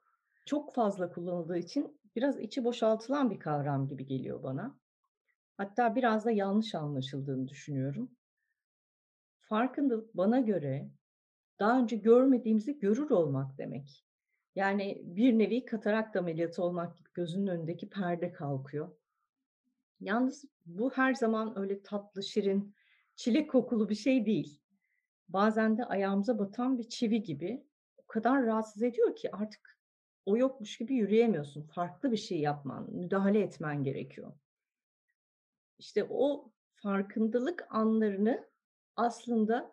çok 0.47 0.75
fazla 0.75 1.13
kullanıldığı 1.13 1.59
için 1.59 2.01
biraz 2.17 2.41
içi 2.41 2.65
boşaltılan 2.65 3.31
bir 3.31 3.39
kavram 3.39 3.89
gibi 3.89 4.07
geliyor 4.07 4.43
bana. 4.43 4.79
Hatta 5.57 5.97
biraz 5.97 6.25
da 6.25 6.31
yanlış 6.31 6.75
anlaşıldığını 6.75 7.49
düşünüyorum. 7.49 8.11
Farkındalık 9.41 10.17
bana 10.17 10.41
göre 10.41 10.91
daha 11.59 11.79
önce 11.79 11.97
görmediğimizi 11.97 12.79
görür 12.79 13.11
olmak 13.11 13.59
demek. 13.59 14.08
Yani 14.59 15.03
bir 15.05 15.39
nevi 15.39 15.65
katarakt 15.65 16.17
ameliyatı 16.17 16.63
olmak 16.63 16.97
gibi 16.97 17.09
gözünün 17.15 17.47
önündeki 17.47 17.91
perde 17.91 18.33
kalkıyor. 18.33 18.91
Yalnız 20.01 20.45
bu 20.67 20.91
her 20.91 21.15
zaman 21.15 21.59
öyle 21.59 21.83
tatlı, 21.83 22.23
şirin, 22.23 22.75
çilek 23.17 23.51
kokulu 23.51 23.89
bir 23.89 23.95
şey 23.95 24.27
değil. 24.27 24.61
Bazen 25.29 25.79
de 25.79 25.85
ayağımıza 25.85 26.39
batan 26.39 26.79
bir 26.79 26.89
çivi 26.89 27.23
gibi 27.23 27.67
o 27.99 28.07
kadar 28.07 28.47
rahatsız 28.47 28.83
ediyor 28.83 29.17
ki 29.17 29.33
artık 29.33 29.79
o 30.27 30.37
yokmuş 30.37 30.79
gibi 30.79 30.95
yürüyemiyorsun. 30.95 31.63
Farklı 31.63 32.13
bir 32.13 32.17
şey 32.17 32.41
yapman, 32.41 32.91
müdahale 32.95 33.41
etmen 33.41 33.85
gerekiyor. 33.85 34.33
İşte 35.79 36.07
o 36.11 36.53
farkındalık 36.75 37.67
anlarını 37.71 38.49
aslında 38.97 39.73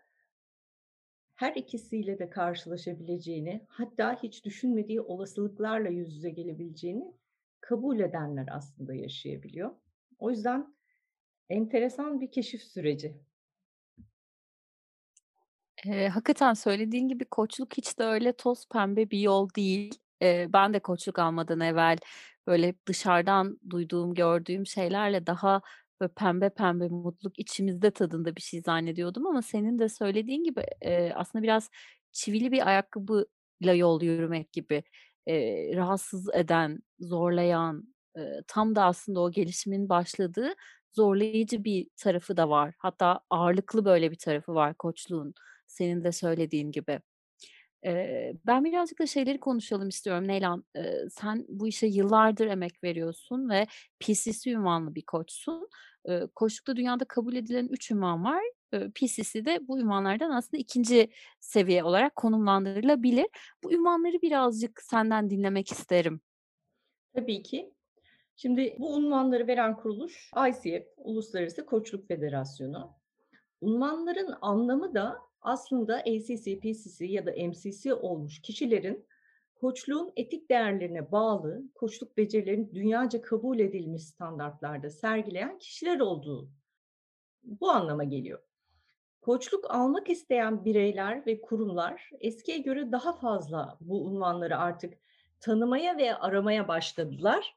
her 1.35 1.53
ikisiyle 1.55 2.19
de 2.19 2.29
karşılaşabileceğini, 2.29 3.65
hatta 3.69 4.23
hiç 4.23 4.45
düşünmediği 4.45 5.01
olasılıklarla 5.01 5.89
yüz 5.89 6.15
yüze 6.15 6.29
gelebileceğini 6.29 7.13
kabul 7.61 7.99
edenler 7.99 8.47
aslında 8.51 8.93
yaşayabiliyor. 8.93 9.71
O 10.19 10.29
yüzden 10.29 10.75
enteresan 11.49 12.21
bir 12.21 12.31
keşif 12.31 12.63
süreci. 12.63 13.17
Eee, 15.85 16.07
hakikaten 16.09 16.53
söylediğin 16.53 17.07
gibi 17.07 17.25
koçluk 17.25 17.77
hiç 17.77 17.99
de 17.99 18.03
öyle 18.03 18.33
toz 18.37 18.65
pembe 18.73 19.11
bir 19.11 19.19
yol 19.19 19.49
değil. 19.55 19.95
Eee, 20.21 20.47
ben 20.53 20.73
de 20.73 20.79
koçluk 20.79 21.19
almadan 21.19 21.59
evvel 21.59 21.97
böyle 22.47 22.75
dışarıdan 22.87 23.59
duyduğum, 23.69 24.13
gördüğüm 24.13 24.65
şeylerle 24.67 25.27
daha 25.27 25.61
böyle 26.01 26.13
pembe 26.13 26.49
pembe 26.49 26.87
mutluluk 26.87 27.39
içimizde 27.39 27.91
tadında 27.91 28.35
bir 28.35 28.41
şey 28.41 28.61
zannediyordum 28.61 29.27
ama 29.27 29.41
senin 29.41 29.79
de 29.79 29.89
söylediğin 29.89 30.43
gibi, 30.43 30.63
eee, 30.81 31.11
aslında 31.15 31.43
biraz 31.43 31.69
çivili 32.11 32.51
bir 32.51 32.67
ayakkabıyla 32.67 33.73
yol 33.75 34.01
yürümek 34.01 34.51
gibi, 34.53 34.83
eee, 35.27 35.71
rahatsız 35.75 36.29
eden, 36.35 36.79
zorlayan, 36.99 37.93
eee, 38.17 38.41
tam 38.47 38.75
da 38.75 38.83
aslında 38.85 39.19
o 39.21 39.31
gelişimin 39.31 39.89
başladığı 39.89 40.53
zorlayıcı 40.93 41.63
bir 41.63 41.87
tarafı 41.97 42.37
da 42.37 42.49
var. 42.49 42.73
Hatta 42.79 43.19
ağırlıklı 43.29 43.85
böyle 43.85 44.11
bir 44.11 44.17
tarafı 44.17 44.53
var 44.55 44.73
koçluğun, 44.75 45.33
senin 45.67 46.03
de 46.03 46.11
söylediğin 46.11 46.71
gibi. 46.71 46.99
Ben 48.45 48.63
birazcık 48.63 48.99
da 48.99 49.05
şeyleri 49.05 49.39
konuşalım 49.39 49.89
istiyorum. 49.89 50.61
Eee, 50.75 51.05
sen 51.11 51.45
bu 51.47 51.67
işe 51.67 51.87
yıllardır 51.87 52.47
emek 52.47 52.83
veriyorsun 52.83 53.49
ve 53.49 53.67
PCC 53.99 54.51
ünvanlı 54.51 54.95
bir 54.95 55.01
koçsun. 55.01 55.69
Koçlukta 56.35 56.75
dünyada 56.75 57.05
kabul 57.05 57.35
edilen 57.35 57.67
3 57.67 57.91
ünvan 57.91 58.23
var. 58.23 58.41
PCC 58.71 59.45
de 59.45 59.59
bu 59.67 59.79
ünvanlardan 59.79 60.31
aslında 60.31 60.61
2'nci 60.61 61.09
seviye 61.39 61.83
olarak 61.83 62.15
konumlandırılabilir. 62.15 63.25
Bu 63.63 63.73
ünvanları 63.73 64.21
birazcık 64.21 64.81
senden 64.81 65.29
dinlemek 65.29 65.71
isterim. 65.71 66.21
Tabii 67.15 67.43
ki. 67.43 67.73
Şimdi 68.35 68.75
bu 68.79 68.93
unvanları 68.93 69.47
veren 69.47 69.75
kuruluş 69.77 70.31
ICF, 70.49 70.87
Uluslararası 70.97 71.65
Koçluk 71.65 72.07
Federasyonu. 72.07 72.93
Unvanların 73.61 74.33
anlamı 74.41 74.93
da 74.93 75.17
aslında 75.45 75.95
ACC, 75.97 76.59
PCC 76.59 77.05
ya 77.05 77.25
da 77.25 77.31
MCC 77.31 77.93
olmuş 77.93 78.41
kişilerin 78.41 79.05
koçluğun 79.55 80.13
etik 80.15 80.49
değerlerine 80.49 81.11
bağlı, 81.11 81.63
koçluk 81.75 82.17
becerilerini 82.17 82.73
dünyaca 82.73 83.21
kabul 83.21 83.59
edilmiş 83.59 84.03
standartlarda 84.03 84.89
sergileyen 84.89 85.59
kişiler 85.59 85.99
olduğu 85.99 86.49
bu 87.43 87.69
anlama 87.69 88.03
geliyor. 88.03 88.39
Koçluk 89.21 89.71
almak 89.71 90.09
isteyen 90.09 90.65
bireyler 90.65 91.25
ve 91.25 91.41
kurumlar 91.41 92.09
eskiye 92.19 92.57
göre 92.57 92.91
daha 92.91 93.13
fazla 93.13 93.77
bu 93.81 94.05
unvanları 94.05 94.57
artık 94.57 94.93
tanımaya 95.39 95.97
ve 95.97 96.15
aramaya 96.15 96.67
başladılar. 96.67 97.55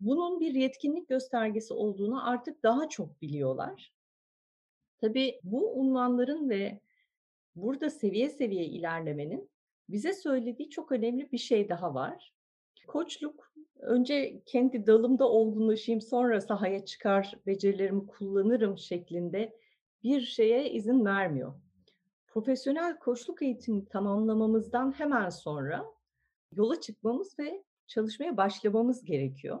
Bunun 0.00 0.40
bir 0.40 0.54
yetkinlik 0.54 1.08
göstergesi 1.08 1.74
olduğunu 1.74 2.28
artık 2.28 2.62
daha 2.62 2.88
çok 2.88 3.22
biliyorlar. 3.22 3.92
Tabii 5.00 5.40
bu 5.42 5.80
unvanların 5.80 6.50
ve 6.50 6.80
burada 7.56 7.90
seviye 7.90 8.30
seviye 8.30 8.64
ilerlemenin 8.64 9.50
bize 9.88 10.12
söylediği 10.12 10.70
çok 10.70 10.92
önemli 10.92 11.32
bir 11.32 11.38
şey 11.38 11.68
daha 11.68 11.94
var. 11.94 12.34
Koçluk 12.86 13.52
önce 13.80 14.42
kendi 14.46 14.86
dalımda 14.86 15.28
olgunlaşayım, 15.28 16.00
sonra 16.00 16.40
sahaya 16.40 16.84
çıkar, 16.84 17.34
becerilerimi 17.46 18.06
kullanırım 18.06 18.78
şeklinde 18.78 19.56
bir 20.02 20.20
şeye 20.20 20.70
izin 20.70 21.04
vermiyor. 21.04 21.54
Profesyonel 22.26 22.98
koçluk 22.98 23.42
eğitimini 23.42 23.88
tamamlamamızdan 23.88 24.92
hemen 24.92 25.28
sonra 25.28 25.84
yola 26.52 26.80
çıkmamız 26.80 27.38
ve 27.38 27.64
çalışmaya 27.86 28.36
başlamamız 28.36 29.04
gerekiyor. 29.04 29.60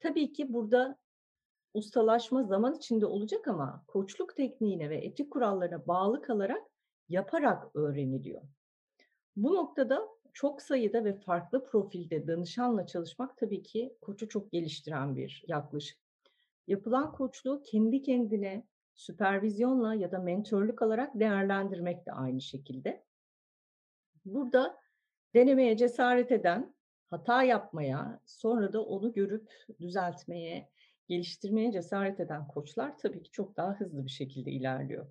Tabii 0.00 0.32
ki 0.32 0.52
burada 0.52 0.98
ustalaşma 1.74 2.42
zaman 2.42 2.74
içinde 2.74 3.06
olacak 3.06 3.48
ama 3.48 3.84
koçluk 3.86 4.36
tekniğine 4.36 4.90
ve 4.90 4.96
etik 4.96 5.30
kurallarına 5.30 5.86
bağlı 5.86 6.22
kalarak 6.22 6.62
yaparak 7.08 7.76
öğreniliyor. 7.76 8.42
Bu 9.36 9.54
noktada 9.54 10.08
çok 10.32 10.62
sayıda 10.62 11.04
ve 11.04 11.20
farklı 11.20 11.64
profilde 11.64 12.26
danışanla 12.26 12.86
çalışmak 12.86 13.36
tabii 13.36 13.62
ki 13.62 13.96
koçu 14.00 14.28
çok 14.28 14.52
geliştiren 14.52 15.16
bir 15.16 15.44
yaklaşım. 15.48 15.98
Yapılan 16.66 17.12
koçluğu 17.12 17.62
kendi 17.62 18.02
kendine 18.02 18.66
süpervizyonla 18.94 19.94
ya 19.94 20.12
da 20.12 20.18
mentörlük 20.18 20.82
alarak 20.82 21.20
değerlendirmek 21.20 22.06
de 22.06 22.12
aynı 22.12 22.40
şekilde. 22.40 23.04
Burada 24.24 24.80
denemeye 25.34 25.76
cesaret 25.76 26.32
eden, 26.32 26.74
hata 27.10 27.42
yapmaya, 27.42 28.20
sonra 28.26 28.72
da 28.72 28.84
onu 28.84 29.12
görüp 29.12 29.50
düzeltmeye, 29.80 30.70
geliştirmeye 31.08 31.72
cesaret 31.72 32.20
eden 32.20 32.48
koçlar 32.48 32.98
tabii 32.98 33.22
ki 33.22 33.30
çok 33.30 33.56
daha 33.56 33.74
hızlı 33.74 34.04
bir 34.04 34.10
şekilde 34.10 34.50
ilerliyor. 34.50 35.06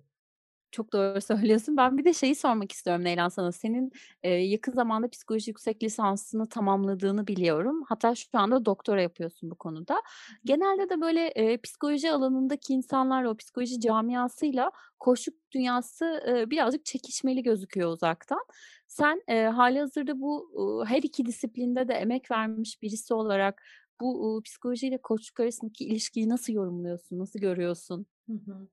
Çok 0.72 0.92
doğru 0.92 1.20
söylüyorsun. 1.20 1.76
Ben 1.76 1.98
bir 1.98 2.04
de 2.04 2.12
şeyi 2.14 2.34
sormak 2.34 2.72
istiyorum 2.72 3.04
Neylan 3.04 3.28
sana. 3.28 3.52
Senin, 3.52 3.92
eee, 4.24 4.30
yakın 4.30 4.72
zamanda 4.72 5.08
psikoloji 5.10 5.50
yüksek 5.50 5.82
lisansını 5.82 6.48
tamamladığını 6.48 7.26
biliyorum. 7.26 7.82
Hatta 7.88 8.14
şu 8.14 8.28
anda 8.32 8.64
doktora 8.64 9.02
yapıyorsun 9.02 9.50
bu 9.50 9.54
konuda. 9.54 10.02
Genelde 10.44 10.88
de 10.90 11.00
böyle, 11.00 11.32
eee, 11.36 11.58
psikoloji 11.62 12.10
alanındaki 12.12 12.72
insanlarla, 12.74 13.30
o 13.30 13.36
psikoloji 13.36 13.80
camiasıyla 13.80 14.70
koçluk 15.00 15.34
dünyası, 15.52 16.22
eee, 16.26 16.50
birazcık 16.50 16.84
çekişmeli 16.84 17.42
gözüküyor 17.42 17.88
uzaktan. 17.92 18.44
Sen, 18.88 19.22
eee, 19.28 19.44
hâlihazırda 19.46 20.20
bu, 20.20 20.48
uuu, 20.52 20.84
her 20.84 21.02
2 21.02 21.26
disiplinde 21.26 21.88
de 21.88 21.94
emek 21.94 22.30
vermiş 22.30 22.82
birisi 22.82 23.14
olarak 23.14 23.62
bu, 24.00 24.06
uuu, 24.24 24.42
psikolojiyle 24.42 24.98
koçluk 25.02 25.40
arasındaki 25.40 25.84
ilişkiyi 25.84 26.28
nasıl 26.28 26.52
yorumluyorsun, 26.52 27.18
nasıl 27.18 27.38
görüyorsun? 27.40 28.06
Hı 28.26 28.32
hı. 28.32 28.68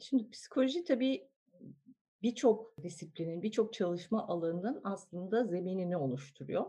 Şimdi 0.00 0.30
psikoloji 0.30 0.84
tabii 0.84 1.28
birçok 2.22 2.82
disiplinin, 2.82 3.42
birçok 3.42 3.72
çalışma 3.72 4.28
alanının 4.28 4.80
aslında 4.84 5.44
zeminini 5.44 5.96
oluşturuyor. 5.96 6.64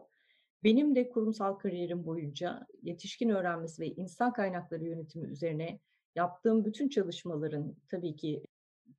Benim 0.64 0.96
de 0.96 1.10
kurumsal 1.10 1.54
kariyerim 1.54 2.06
boyunca 2.06 2.68
yetişkin 2.82 3.30
öğrenmesi 3.30 3.82
ve 3.82 3.88
insan 3.88 4.34
kaynakları 4.34 4.84
yönetimi 4.84 5.28
üzerine 5.28 5.80
yaptığım 6.16 6.66
bütün 6.66 6.90
çalışmaların 6.90 7.76
tabii 7.92 8.16
ki 8.16 8.44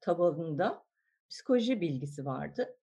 tabanında 0.00 0.84
psikoloji 1.30 1.80
bilgisi 1.80 2.24
vardı. 2.24 2.76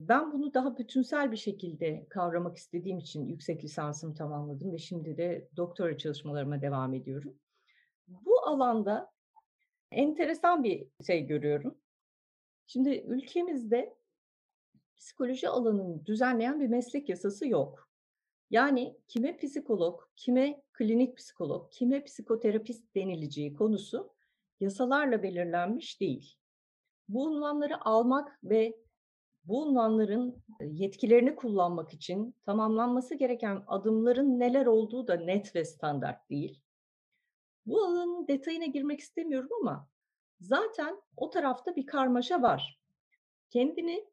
Ben 0.00 0.32
bunu 0.32 0.54
daha 0.54 0.78
bütünsel 0.78 1.32
bir 1.32 1.36
şekilde 1.36 2.06
kavramak 2.10 2.56
istediğim 2.56 2.98
için 2.98 3.26
yüksek 3.26 3.64
lisansımı 3.64 4.14
tamamladım 4.14 4.72
ve 4.72 4.78
şimdi 4.78 5.16
de 5.16 5.48
doktora 5.56 5.98
çalışmalarıma 5.98 6.62
devam 6.62 6.94
ediyorum. 6.94 7.34
Bu 8.08 8.40
alanda 8.46 9.10
enteresan 9.92 10.64
bir 10.64 10.86
şey 11.06 11.26
görüyorum. 11.26 11.78
Şimdi 12.66 13.04
ülkemizde 13.08 13.96
psikoloji 14.96 15.48
alanını 15.48 16.06
düzenleyen 16.06 16.60
bir 16.60 16.66
meslek 16.66 17.08
yasası 17.08 17.48
yok. 17.48 17.90
Yani 18.50 18.96
kime 19.08 19.36
psikolog, 19.36 20.00
kime 20.16 20.62
klinik 20.72 21.16
psikolog, 21.16 21.72
kime 21.72 22.04
psikoterapist 22.04 22.94
denileceği 22.94 23.54
konusu 23.54 24.12
yasalarla 24.60 25.22
belirlenmiş 25.22 26.00
değil. 26.00 26.34
Bu 27.08 27.24
unvanları 27.24 27.84
almak 27.84 28.38
ve 28.44 28.76
bu 29.44 29.62
unvanların 29.62 30.42
yetkilerini 30.60 31.36
kullanmak 31.36 31.94
için 31.94 32.34
tamamlanması 32.46 33.14
gereken 33.14 33.62
adımların 33.66 34.38
neler 34.38 34.66
olduğu 34.66 35.06
da 35.06 35.14
net 35.14 35.56
ve 35.56 35.64
standart 35.64 36.30
değil. 36.30 36.62
Bu 37.66 37.84
alanın 37.84 38.28
detayına 38.28 38.66
girmek 38.66 39.00
istemiyorum 39.00 39.50
ama 39.60 39.88
zaten 40.40 41.02
o 41.16 41.30
tarafta 41.30 41.76
bir 41.76 41.86
karmaşa 41.86 42.42
var. 42.42 42.80
Kendini 43.50 44.04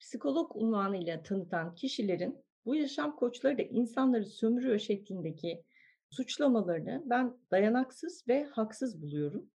psikolog 0.00 0.56
unvanıyla 0.56 1.22
tanıtan 1.22 1.74
kişilerin 1.74 2.44
bu 2.66 2.74
yaşam 2.74 3.16
koçları 3.16 3.58
da 3.58 3.62
insanları 3.62 4.26
sömürüyor 4.26 4.78
şeklindeki 4.78 5.64
suçlamalarını 6.10 7.02
ben 7.06 7.36
dayanaksız 7.50 8.28
ve 8.28 8.44
haksız 8.44 9.02
buluyorum. 9.02 9.50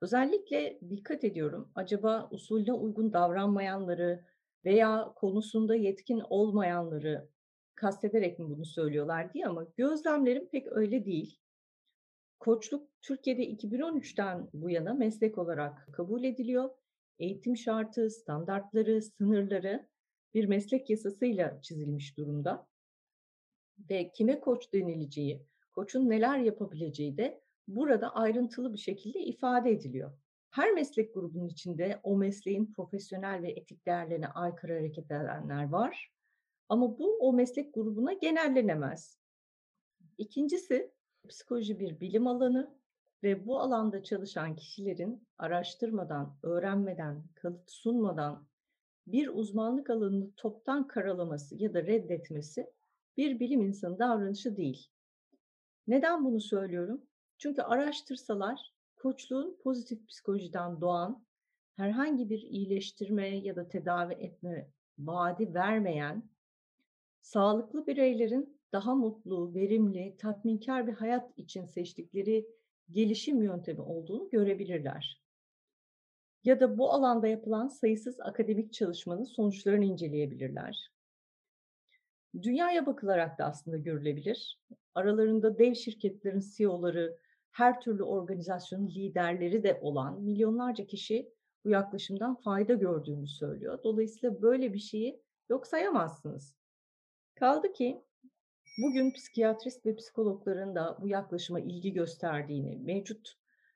Özellikle 0.00 0.78
dikkat 0.90 1.24
ediyorum. 1.24 1.72
Acaba 1.74 2.28
usulüne 2.30 2.72
uygun 2.72 3.12
davranmayanları 3.12 4.24
veya 4.64 5.12
konusunda 5.16 5.74
yetkin 5.74 6.22
olmayanları 6.30 7.28
kastederek 7.74 8.38
mi 8.38 8.44
bunu 8.50 8.64
söylüyorlar 8.64 9.34
diye 9.34 9.46
ama 9.46 9.66
gözlemlerim 9.76 10.48
pek 10.48 10.66
öyle 10.70 11.04
değil. 11.04 11.41
Koçluk 12.42 12.88
Türkiye'de 13.02 13.50
2013'ten 13.50 14.48
bu 14.52 14.70
yana 14.70 14.94
meslek 14.94 15.38
olarak 15.38 15.88
kabul 15.92 16.24
ediliyor. 16.24 16.70
Eğitim 17.18 17.56
şartı, 17.56 18.10
standartları, 18.10 19.02
sınırları 19.02 19.88
bir 20.34 20.44
meslek 20.44 20.90
yasasıyla 20.90 21.60
çizilmiş 21.62 22.16
durumda. 22.16 22.66
Ve 23.90 24.12
kime 24.12 24.40
koç 24.40 24.72
denileceği, 24.72 25.46
koçun 25.72 26.10
neler 26.10 26.38
yapabileceği 26.38 27.16
de 27.16 27.42
burada 27.68 28.14
ayrıntılı 28.14 28.72
bir 28.72 28.78
şekilde 28.78 29.20
ifade 29.20 29.70
ediliyor. 29.70 30.12
Her 30.50 30.72
meslek 30.72 31.14
grubunun 31.14 31.48
içinde 31.48 32.00
o 32.02 32.16
mesleğin 32.16 32.72
profesyonel 32.76 33.42
ve 33.42 33.50
etik 33.50 33.86
değerlerine 33.86 34.26
aykırı 34.26 34.72
hareket 34.72 35.06
edenler 35.06 35.68
var. 35.68 36.12
Ama 36.68 36.98
bu 36.98 37.18
o 37.18 37.32
meslek 37.32 37.74
grubuna 37.74 38.12
genellenemez. 38.12 39.18
İkincisi, 40.18 40.92
psikoloji 41.28 41.80
bir 41.80 42.00
bilim 42.00 42.26
alanı 42.26 42.74
ve 43.22 43.46
bu 43.46 43.60
alanda 43.60 44.02
çalışan 44.02 44.56
kişilerin 44.56 45.28
araştırmadan, 45.38 46.36
öğrenmeden, 46.42 47.24
kanıt 47.34 47.70
sunmadan 47.70 48.46
bir 49.06 49.28
uzmanlık 49.28 49.90
alanını 49.90 50.32
toptan 50.36 50.86
karalaması 50.86 51.56
ya 51.62 51.74
da 51.74 51.82
reddetmesi 51.82 52.66
bir 53.16 53.40
bilim 53.40 53.62
insanı 53.62 53.98
davranışı 53.98 54.56
değil. 54.56 54.88
Neden 55.86 56.24
bunu 56.24 56.40
söylüyorum? 56.40 57.02
Çünkü 57.38 57.62
araştırsalar 57.62 58.72
koçluğun 58.96 59.58
pozitif 59.62 60.08
psikolojiden 60.08 60.80
doğan 60.80 61.24
herhangi 61.76 62.30
bir 62.30 62.42
iyileştirme 62.42 63.28
ya 63.28 63.56
da 63.56 63.68
tedavi 63.68 64.14
etme 64.14 64.70
vaadi 64.98 65.54
vermeyen 65.54 66.30
sağlıklı 67.20 67.86
bireylerin 67.86 68.61
daha 68.72 68.94
mutlu, 68.94 69.54
verimli, 69.54 70.16
tatminkar 70.16 70.86
bir 70.86 70.92
hayat 70.92 71.38
için 71.38 71.64
seçtikleri 71.64 72.46
gelişim 72.90 73.42
yöntemi 73.42 73.80
olduğunu 73.80 74.30
görebilirler. 74.30 75.22
Ya 76.44 76.60
da 76.60 76.78
bu 76.78 76.92
alanda 76.92 77.28
yapılan 77.28 77.68
sayısız 77.68 78.20
akademik 78.20 78.72
çalışmanın 78.72 79.24
sonuçlarını 79.24 79.84
inceleyebilirler. 79.84 80.92
Dünyaya 82.42 82.86
bakılarak 82.86 83.38
da 83.38 83.44
aslında 83.44 83.76
görülebilir. 83.76 84.60
Aralarında 84.94 85.58
dev 85.58 85.74
şirketlerin 85.74 86.42
CEO'ları, 86.56 87.18
her 87.50 87.80
türlü 87.80 88.02
organizasyonun 88.02 88.88
liderleri 88.88 89.62
de 89.62 89.78
olan 89.82 90.22
milyonlarca 90.22 90.86
kişi 90.86 91.32
bu 91.64 91.70
yaklaşımdan 91.70 92.34
fayda 92.34 92.74
gördüğünü 92.74 93.26
söylüyor. 93.26 93.78
Dolayısıyla 93.84 94.42
böyle 94.42 94.74
bir 94.74 94.78
şeyi 94.78 95.22
yok 95.48 95.66
sayamazsınız. 95.66 96.54
Kaldı 97.34 97.72
ki 97.72 98.02
bugün 98.78 99.10
psikiyatrist 99.10 99.86
ve 99.86 99.96
psikologların 99.96 100.74
da 100.74 100.98
bu 101.02 101.08
yaklaşıma 101.08 101.60
ilgi 101.60 101.92
gösterdiğini, 101.92 102.76
mevcut 102.76 103.32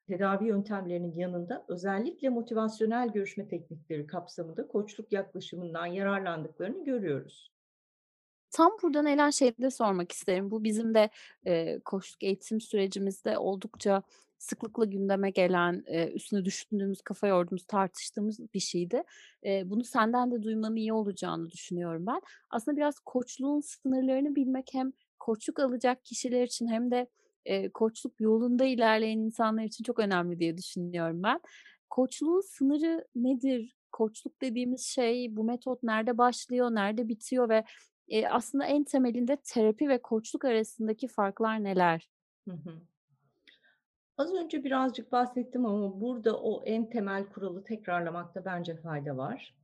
tedavi 0.07 0.49
yöntemlerinin 0.49 1.15
yanında 1.15 1.65
özellikle 1.69 2.29
motivasyonel 2.29 3.13
görüşme 3.13 3.49
teknikleri 3.49 4.07
kapsamında 4.07 4.69
koçluk 4.69 5.13
yaklaşımından 5.13 5.87
yararlandıklarını 5.87 6.85
görüyoruz. 6.85 7.56
Tam 8.57 8.73
burada 8.83 9.03
Neylan 9.03 9.31
şeyi 9.31 9.55
de 9.62 9.71
sormak 9.71 10.12
isterim. 10.12 10.51
Bu 10.51 10.64
bizim 10.64 10.95
de, 10.95 11.11
eee, 11.47 11.81
koçluk 11.85 12.23
eğitim 12.23 12.61
sürecimizde 12.61 13.38
oldukça 13.38 14.03
sıklıkla 14.38 14.85
gündeme 14.85 15.31
gelen, 15.31 15.85
eee, 15.88 16.12
üstüne 16.14 16.45
düşündüğümüz, 16.45 17.03
kafa 17.03 17.27
yorduğumuz, 17.27 17.64
tartıştığımız 17.66 18.40
bir 18.55 18.61
şeydi. 18.61 19.03
Eee, 19.42 19.62
bunu 19.66 19.85
senden 19.85 20.31
de 20.33 20.42
duymanın 20.42 20.77
iyi 20.77 20.92
olacağını 20.92 21.51
düşünüyorum 21.51 22.07
ben. 22.07 22.21
Aslında 22.51 22.77
biraz 22.77 22.99
koçluğun 23.01 23.61
sınırlarını 23.61 24.37
bilmek 24.37 24.69
hem 24.73 24.92
koçluk 25.19 25.61
alacak 25.61 26.05
kişiler 26.05 26.45
için 26.45 26.69
hem 26.69 26.90
de, 26.90 27.07
eee, 27.47 27.71
koçluk 27.75 28.21
yolunda 28.21 28.64
ilerleyen 28.64 29.19
insanlar 29.19 29.64
için 29.64 29.85
çok 29.85 29.99
önemli 29.99 30.38
diye 30.38 30.59
düşünüyorum 30.59 31.23
ben. 31.23 31.40
Koçluğun 31.90 32.40
sınırı 32.40 33.07
nedir? 33.14 33.77
Koçluk 33.92 34.42
dediğimiz 34.42 34.83
şey, 34.87 35.37
bu 35.37 35.45
metot 35.45 35.83
nerede 35.83 36.19
başlıyor, 36.19 36.71
nerede 36.75 37.09
bitiyor 37.09 37.49
ve, 37.49 37.64
eee, 38.09 38.29
aslında 38.29 38.64
en 38.66 38.85
temelinde 38.85 39.37
terapi 39.45 39.88
ve 39.88 40.03
koçluk 40.03 40.45
arasındaki 40.45 41.09
farklar 41.09 41.64
neler? 41.64 42.09
Hı 42.49 42.53
hı. 42.53 42.81
Az 44.16 44.35
önce 44.35 44.64
birazcık 44.64 45.12
bahsettim 45.12 45.66
ama 45.66 46.01
burada 46.01 46.40
o 46.40 46.64
en 46.64 46.90
temel 46.90 47.27
kuralı 47.29 47.64
tekrarlamakta 47.64 48.45
bence 48.45 48.77
fayda 48.77 49.16
var. 49.16 49.55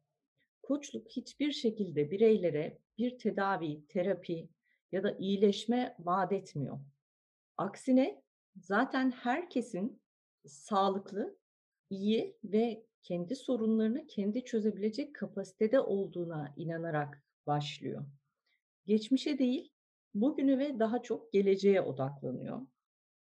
Koçluk 0.62 1.08
hiçbir 1.08 1.52
şekilde 1.52 2.10
bireylere 2.12 2.78
bir 2.98 3.18
tedavi, 3.18 3.86
terapi 3.88 4.50
ya 4.92 5.02
da 5.02 5.16
iyileşme 5.18 5.96
vaat 6.00 6.32
etmiyor. 6.32 6.78
Aksine 7.58 8.22
zaten 8.56 9.10
herkesin 9.10 10.02
sağlıklı, 10.46 11.38
iyi 11.90 12.38
ve 12.44 12.86
kendi 13.02 13.36
sorunlarını 13.36 14.06
kendi 14.06 14.44
çözebilecek 14.44 15.14
kapasitede 15.16 15.80
olduğuna 15.80 16.54
inanarak 16.56 17.24
başlıyor. 17.46 18.06
Geçmişe 18.86 19.38
değil, 19.38 19.72
bugüne 20.14 20.58
ve 20.58 20.78
daha 20.78 21.02
çok 21.02 21.32
geleceğe 21.32 21.80
odaklanıyor. 21.80 22.60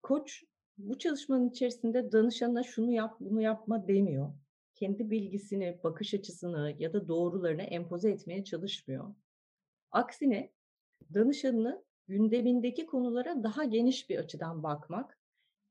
Koç 0.03 0.43
bu 0.77 0.97
çalışmanın 0.97 1.49
içerisinde 1.49 2.11
danışanına 2.11 2.63
şunu 2.63 2.91
yap, 2.91 3.17
bunu 3.19 3.41
yapma 3.41 3.87
demiyor. 3.87 4.33
Kendi 4.75 5.09
bilgisini, 5.09 5.79
bakış 5.83 6.13
açısını 6.13 6.75
ya 6.79 6.93
da 6.93 7.07
doğrularını 7.07 7.61
empoze 7.61 8.11
etmeye 8.11 8.43
çalışmıyor. 8.43 9.15
Aksine 9.91 10.51
danışanını 11.13 11.83
gündemindeki 12.07 12.85
konulara 12.85 13.43
daha 13.43 13.63
geniş 13.63 14.09
bir 14.09 14.17
açıdan 14.17 14.63
bakmak, 14.63 15.19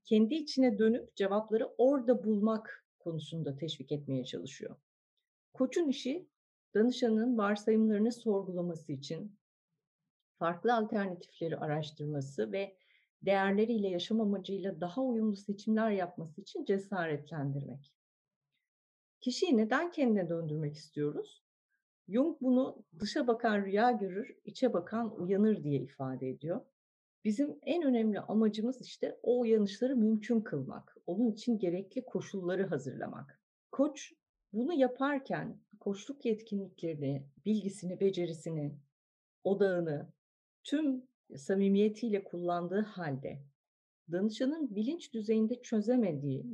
kendi 0.05 0.35
içine 0.35 0.79
dönüp 0.79 1.17
cevapları 1.17 1.67
orada 1.79 2.25
bulmak 2.25 2.87
konusunda 2.99 3.57
teşvik 3.57 3.93
etmeye 3.93 4.25
çalışıyor. 4.25 4.77
Koçun 5.55 5.89
işi 5.89 6.29
danışanın 6.75 7.39
varsayımlarını 7.39 8.13
sorgulaması 8.13 8.93
için 8.93 9.39
farklı 10.39 10.75
alternatifleri 10.75 11.57
araştırması 11.57 12.53
ve 12.53 12.77
değerleriyle 13.23 13.89
yaşam 13.89 14.21
amacıyla 14.21 14.81
daha 14.81 15.03
uyumlu 15.03 15.37
seçimler 15.37 15.91
yapması 15.91 16.41
için 16.41 16.65
cesaretlendirmek. 16.65 17.93
Kişiyi 19.21 19.57
neden 19.57 19.91
kendine 19.91 20.29
döndürmek 20.29 20.75
istiyoruz? 20.75 21.45
Jung 22.09 22.37
bunu 22.41 22.85
dışa 22.99 23.27
bakan 23.27 23.65
rüya 23.65 23.91
görür, 23.91 24.37
içe 24.45 24.73
bakan 24.73 25.21
uyanır 25.21 25.65
diye 25.65 25.81
ifade 25.81 26.29
ediyor. 26.29 26.61
Bizim 27.25 27.59
en 27.63 27.83
önemli 27.83 28.21
amacımız 28.21 28.83
işte 28.83 29.19
o 29.23 29.41
uyanışları 29.41 29.97
mümkün 29.97 30.41
kılmak. 30.41 30.97
Onun 31.07 31.31
için 31.31 31.59
gerekli 31.59 32.05
koşulları 32.05 32.67
hazırlamak. 32.67 33.41
Koç 33.73 34.13
bunu 34.53 34.73
yaparken 34.73 35.61
koçluk 35.81 36.25
yetkinliklerini, 36.25 37.27
bilgisini, 37.47 38.01
becerisini, 38.01 38.79
odağını 39.45 40.13
tüm 40.65 41.03
samimiyetiyle 41.37 42.25
kullandığı 42.25 42.81
halde 42.81 43.43
danışanın 44.13 44.77
bilinç 44.77 45.15
düzeyinde 45.15 45.63
çözemediği, 45.63 46.47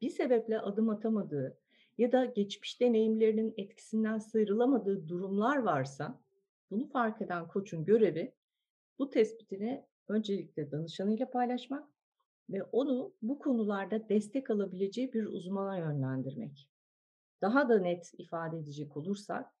bir 0.00 0.10
sebeple 0.10 0.60
adım 0.60 0.88
atamadığı 0.88 1.58
ya 1.98 2.12
da 2.12 2.24
geçmiş 2.24 2.80
deneyimlerinin 2.80 3.54
etkisinden 3.56 4.18
sıyrılamadığı 4.18 5.08
durumlar 5.08 5.56
varsa 5.56 6.20
bunu 6.70 6.88
fark 6.88 7.22
eden 7.22 7.48
koçun 7.48 7.84
görevi 7.84 8.34
bu 8.98 9.10
tespitini 9.10 9.86
öncelikle 10.08 10.70
danışanıyla 10.70 11.30
paylaşmak 11.30 11.88
ve 12.50 12.62
onu 12.62 13.14
bu 13.22 13.38
konularda 13.38 14.08
destek 14.08 14.50
alabileceği 14.50 15.12
bir 15.12 15.24
uzmana 15.24 15.78
yönlendirmek. 15.78 16.68
Daha 17.42 17.68
da 17.68 17.78
net 17.78 18.12
ifade 18.18 18.58
edecek 18.58 18.96
olursak, 18.96 19.54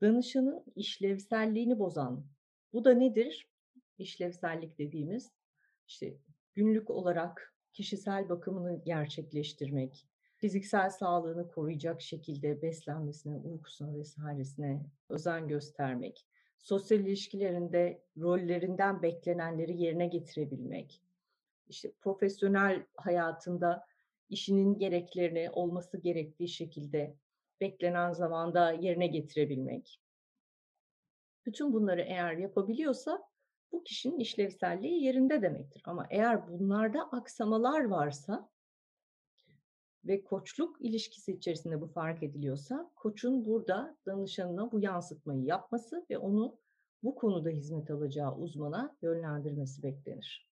danışanın 0.00 0.64
işlevselliğini 0.76 1.78
bozan, 1.78 2.24
bu 2.72 2.84
da 2.84 2.94
nedir? 2.94 3.48
İşlevsellik 3.98 4.78
dediğimiz, 4.78 5.32
işte 5.86 6.14
günlük 6.54 6.90
olarak 6.90 7.54
kişisel 7.72 8.28
bakımını 8.28 8.82
gerçekleştirmek, 8.84 10.06
fiziksel 10.36 10.90
sağlığını 10.90 11.48
koruyacak 11.48 12.00
şekilde 12.02 12.62
beslenmesine, 12.62 13.36
uykusuna 13.36 13.98
vesairesine 13.98 14.82
özen 15.08 15.48
göstermek, 15.48 16.26
sosyal 16.58 17.00
ilişkilerinde 17.00 18.02
rollerinden 18.16 19.02
beklenenleri 19.02 19.80
yerine 19.80 20.06
getirebilmek, 20.06 21.02
işte 21.68 21.92
profesyonel 22.00 22.86
hayatında 22.96 23.86
işinin 24.28 24.78
gereklerini 24.78 25.50
olması 25.50 26.00
gerektiği 26.00 26.48
şekilde 26.48 27.14
beklenen 27.60 28.12
zamanda 28.12 28.72
yerine 28.72 29.06
getirebilmek. 29.06 30.01
Bütün 31.46 31.72
bunları 31.72 32.00
eğer 32.00 32.32
yapabiliyorsa 32.32 33.22
bu 33.72 33.84
kişinin 33.84 34.18
işlevselliği 34.18 35.04
yerinde 35.04 35.42
demektir. 35.42 35.82
Ama 35.86 36.06
eğer 36.10 36.48
bunlarda 36.48 37.08
aksamalar 37.10 37.84
varsa 37.84 38.48
ve 40.04 40.24
koçluk 40.24 40.76
ilişkisi 40.80 41.32
içerisinde 41.32 41.80
bu 41.80 41.86
fark 41.86 42.22
ediliyorsa 42.22 42.90
koçun 42.96 43.44
burada 43.44 43.96
danışanına 44.06 44.72
bu 44.72 44.80
yansıtmayı 44.80 45.42
yapması 45.42 46.06
ve 46.10 46.18
onu 46.18 46.58
bu 47.02 47.14
konuda 47.14 47.48
hizmet 47.50 47.90
alacağı 47.90 48.36
uzmana 48.36 48.96
yönlendirmesi 49.02 49.82
beklenir. 49.82 50.52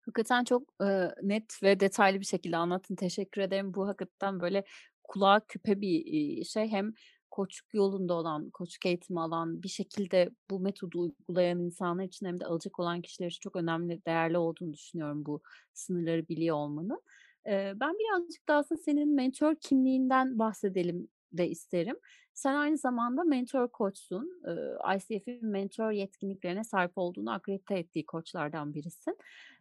Hakikaten 0.00 0.44
çok, 0.44 0.62
eee, 0.80 1.14
net 1.22 1.62
ve 1.62 1.80
detaylı 1.80 2.20
bir 2.20 2.24
şekilde 2.24 2.56
anlattın. 2.56 2.94
Teşekkür 2.94 3.40
ederim. 3.40 3.74
Bu 3.74 3.88
hakikaten 3.88 4.40
böyle 4.40 4.64
kulağa 5.02 5.40
küpe 5.48 5.80
bir, 5.80 6.44
şey. 6.44 6.68
Hem 6.68 6.92
koçluk 7.32 7.74
yolunda 7.74 8.14
olan, 8.14 8.50
koçluk 8.50 8.86
eğitimi 8.86 9.20
alan, 9.20 9.64
bir 9.64 9.68
şekilde 9.68 10.30
bu 10.50 10.60
metodu 10.60 11.00
uygulayan 11.00 11.60
insanlar 11.60 12.04
için 12.04 12.26
hem 12.26 12.40
de 12.40 12.46
alacak 12.46 12.80
olan 12.80 13.02
kişiler 13.02 13.28
için 13.28 13.40
çok 13.40 13.56
önemli, 13.56 14.02
değerli 14.06 14.38
olduğunu 14.38 14.74
düşünüyorum 14.74 15.26
bu 15.26 15.42
sınırları 15.74 16.28
biliyor 16.28 16.56
olmanın. 16.56 17.02
Eee, 17.46 17.74
ben 17.76 17.94
birazcık 17.98 18.48
da 18.48 18.54
aslında 18.56 18.82
senin 18.82 19.14
mentor 19.14 19.54
kimliğinden 19.60 20.38
bahsedelim 20.38 21.08
de 21.32 21.48
isterim. 21.48 21.96
Sen 22.34 22.54
aynı 22.54 22.78
zamanda 22.78 23.24
mentor 23.24 23.68
koçsun. 23.68 24.42
Eee, 24.46 24.96
ICF'in 24.96 25.46
mentor 25.46 25.90
yetkinliklerine 25.90 26.64
sahip 26.64 26.92
olduğunu 26.96 27.32
akredite 27.32 27.74
ettiği 27.78 28.06
koçlardan 28.06 28.74
birisin. 28.74 29.16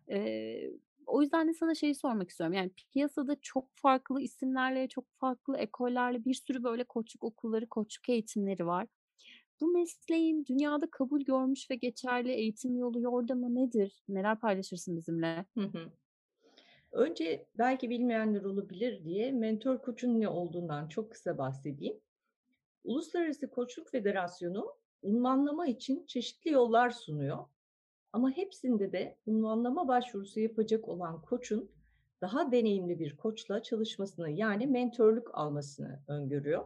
Eee, 0.10 0.72
o 1.12 1.22
yüzden 1.22 1.48
de 1.48 1.54
sana 1.54 1.76
şeyi 1.76 1.96
sormak 1.96 2.30
istiyorum. 2.30 2.54
Yani 2.54 2.72
piyasada 2.94 3.36
çok 3.42 3.70
farklı 3.76 4.22
isimlerle, 4.22 4.88
çok 4.88 5.06
farklı 5.20 5.58
ekollerle 5.58 6.26
bir 6.26 6.34
sürü 6.34 6.64
böyle 6.64 6.84
koçluk 6.84 7.24
okulları, 7.24 7.70
koçluk 7.70 8.10
eğitimleri 8.10 8.66
var. 8.66 8.88
Bu 9.62 9.68
mesleğin 9.68 10.46
dünyada 10.46 10.90
kabul 10.92 11.22
görmüş 11.22 11.72
ve 11.72 11.76
geçerli 11.76 12.32
eğitim 12.32 12.76
yolu, 12.76 13.02
yordamı 13.02 13.56
nedir? 13.56 14.04
Neler 14.10 14.40
paylaşırsın 14.40 14.98
bizimle? 14.98 15.46
Hı 15.58 15.64
hı. 15.64 15.92
Önce 16.92 17.46
belki 17.58 17.90
bilmeyenler 17.90 18.44
olabilir 18.44 19.04
diye 19.04 19.32
mentor 19.32 19.78
koçun 19.82 20.20
ne 20.20 20.28
olduğundan 20.28 20.88
çok 20.88 21.12
kısa 21.12 21.38
bahsedeyim. 21.38 22.00
Uluslararası 22.84 23.50
Koçluk 23.50 23.90
Federasyonu 23.90 24.74
unvanlama 25.02 25.68
için 25.68 26.06
çeşitli 26.08 26.52
yollar 26.52 26.90
sunuyor. 26.90 27.46
Ama 28.14 28.32
hepsinde 28.32 28.92
de 28.92 29.18
unvanlama 29.26 29.88
başvurusu 29.88 30.40
yapacak 30.40 30.90
olan 30.90 31.22
koçun 31.22 31.72
daha 32.22 32.52
deneyimli 32.52 33.00
bir 33.00 33.18
koçla 33.18 33.64
çalışmasını 33.64 34.32
yani 34.32 34.68
mentorluk 34.68 35.32
almasını 35.34 36.04
öngörüyor. 36.08 36.66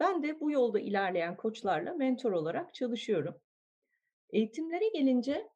Ben 0.00 0.22
de 0.22 0.40
bu 0.40 0.50
yolda 0.50 0.80
ilerleyen 0.80 1.36
koçlarla 1.36 1.94
mentor 1.94 2.32
olarak 2.32 2.74
çalışıyorum. 2.74 3.34
Eğitimlere 4.30 4.88
gelince 4.88 5.48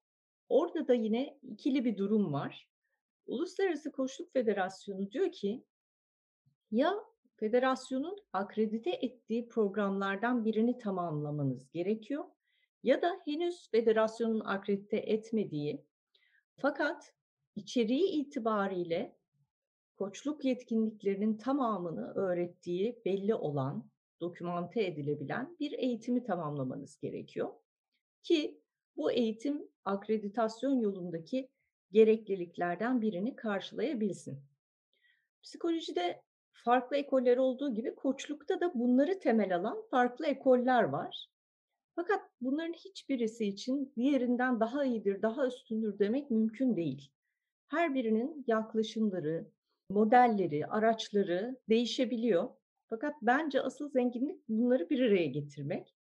orada 0.49 0.89
da 0.89 0.95
yine 0.95 1.39
ikili 1.43 1.85
bir 1.85 1.97
durum 1.97 2.33
var. 2.33 2.69
Uluslararası 3.27 3.93
Koçluk 3.93 4.33
Federasyonu 4.33 5.11
diyor 5.11 5.33
ki 5.33 5.65
ya 6.71 6.95
federasyonun 7.37 8.17
akredite 8.33 8.91
ettiği 8.91 9.49
programlardan 9.49 10.45
birini 10.45 10.79
tamamlamanız 10.79 11.71
gerekiyor 11.71 12.25
ya 12.89 13.03
da 13.03 13.21
henüz 13.25 13.71
federasyonun 13.71 14.41
akredite 14.41 14.97
etmediği 14.97 15.85
fakat 16.57 17.15
içeriği 17.57 18.09
itibariyle 18.11 19.17
koçluk 19.97 20.45
yetkinliklerinin 20.45 21.39
tamamını 21.39 22.13
öğrettiği 22.15 23.03
belli 23.05 23.35
olan, 23.35 23.91
dokümante 24.21 24.85
edilebilen 24.85 25.57
bir 25.61 25.73
eğitimi 25.73 26.25
tamamlamanız 26.25 26.99
gerekiyor. 26.99 27.49
Ki 28.23 28.61
bu 28.97 29.13
eğitim 29.13 29.69
akreditasyon 29.85 30.81
yolundaki 30.81 31.49
gerekliliklerden 31.93 33.01
birini 33.01 33.37
karşılayabilsin. 33.37 34.43
Psikolojide 35.43 36.23
farklı 36.53 36.97
ekoller 36.97 37.37
olduğu 37.37 37.75
gibi 37.75 37.95
koçlukta 37.95 38.61
da 38.61 38.75
bunları 38.75 39.19
temel 39.19 39.57
alan 39.57 39.83
farklı 39.91 40.27
ekoller 40.27 40.83
var. 40.83 41.29
Fakat 41.99 42.21
bunların 42.41 42.73
hiçbirisi 42.73 43.45
için 43.45 43.93
diğerinden 43.97 44.61
daha 44.61 44.85
iyidir, 44.85 45.23
daha 45.23 45.47
üstündür 45.47 45.99
demek 45.99 46.31
mümkün 46.31 46.77
değil. 46.77 47.11
Her 47.67 47.95
birinin 47.95 48.45
yaklaşımları, 48.47 49.51
modelleri, 49.91 50.67
araçları 50.67 51.59
değişebiliyor. 51.69 52.49
Fakat 52.89 53.15
bence 53.23 53.63
asıl 53.63 53.91
zenginlik 53.91 54.49
bunları 54.49 54.91
bir 54.91 55.01
araya 55.01 55.27
getirmek. 55.27 55.95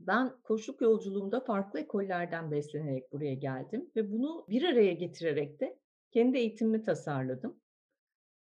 Ben 0.00 0.32
koçluk 0.42 0.80
yolculuğumda 0.80 1.40
farklı 1.40 1.80
ekollerden 1.80 2.50
beslenerek 2.50 3.12
buraya 3.12 3.34
geldim 3.34 3.90
ve 3.96 4.12
bunu 4.12 4.46
bir 4.48 4.62
araya 4.62 4.92
getirerek 4.92 5.60
de 5.60 5.78
kendi 6.10 6.38
eğitimimi 6.38 6.82
tasarladım. 6.82 7.60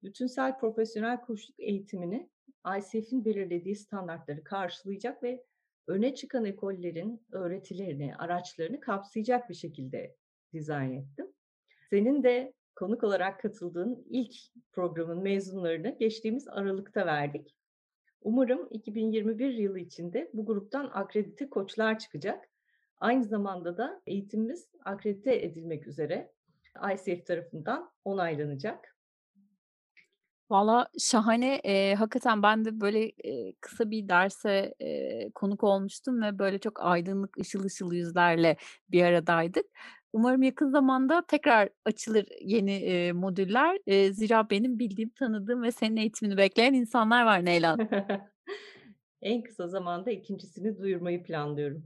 Bütünsel 0.04 0.60
profesyonel 0.60 1.22
koçluk 1.22 1.60
eğitimini 1.60 2.30
ICF'in 2.78 3.26
belirlediği 3.26 3.76
standartları 3.76 4.44
karşılayacak 4.44 5.24
ve 5.24 5.46
öne 5.88 6.16
çıkan 6.16 6.46
ekollerin 6.46 7.22
öğretilerini, 7.32 8.16
araçlarını 8.16 8.80
kapsayacak 8.80 9.50
bir 9.50 9.56
şekilde 9.56 10.16
dizayn 10.54 10.92
ettim. 10.92 11.28
Senin 11.90 12.24
de 12.24 12.54
konuk 12.76 13.04
olarak 13.04 13.40
katıldığın 13.40 14.06
ilk 14.10 14.36
programın 14.72 15.24
mezunlarını 15.24 15.98
geçtiğimiz 16.00 16.48
aralıkta 16.48 17.06
verdik. 17.06 17.56
Umarım 18.22 18.68
2021 18.72 19.54
yılı 19.54 19.80
içinde 19.80 20.30
bu 20.34 20.46
gruptan 20.46 20.90
akredite 20.94 21.50
koçlar 21.50 22.00
çıkacak. 22.00 22.50
Aynı 22.98 23.24
zamanda 23.24 23.78
da 23.78 24.02
eğitimimiz 24.08 24.70
akredite 24.86 25.46
edilmek 25.46 25.88
üzere 25.88 26.32
ICF 26.94 27.26
tarafından 27.26 27.92
onaylanacak. 28.06 28.93
Valla 30.54 30.88
şahane. 31.00 31.60
Eee, 31.64 31.96
hakikaten 31.96 32.44
ben 32.44 32.66
de 32.66 32.82
böyle, 32.82 33.10
eee, 33.10 33.54
kısa 33.62 33.92
bir 33.92 34.10
derse, 34.10 34.74
eee, 34.80 35.32
konuk 35.36 35.64
olmuştum 35.64 36.22
ve 36.22 36.40
böyle 36.40 36.60
çok 36.60 36.80
aydınlık, 36.86 37.38
ışıl 37.40 37.64
ışıl 37.66 37.94
yüzlerle 37.94 38.58
bir 38.92 39.04
aradaydık. 39.04 39.66
Umarım 40.14 40.44
yakın 40.44 40.70
zamanda 40.70 41.24
tekrar 41.28 41.70
açılır 41.86 42.26
yeni, 42.42 42.72
eee, 42.82 43.12
modüller. 43.12 43.78
Eee, 43.88 44.14
zira 44.14 44.50
benim 44.50 44.80
bildiğim, 44.80 45.10
tanıdığım 45.10 45.64
ve 45.64 45.72
senin 45.72 45.98
eğitimini 45.98 46.38
bekleyen 46.38 46.74
insanlar 46.74 47.26
var 47.26 47.46
Neylan. 47.46 47.78
En 49.22 49.44
kısa 49.44 49.68
zamanda 49.68 50.12
ikincisini 50.12 50.78
duyurmayı 50.78 51.24
planlıyorum. 51.24 51.84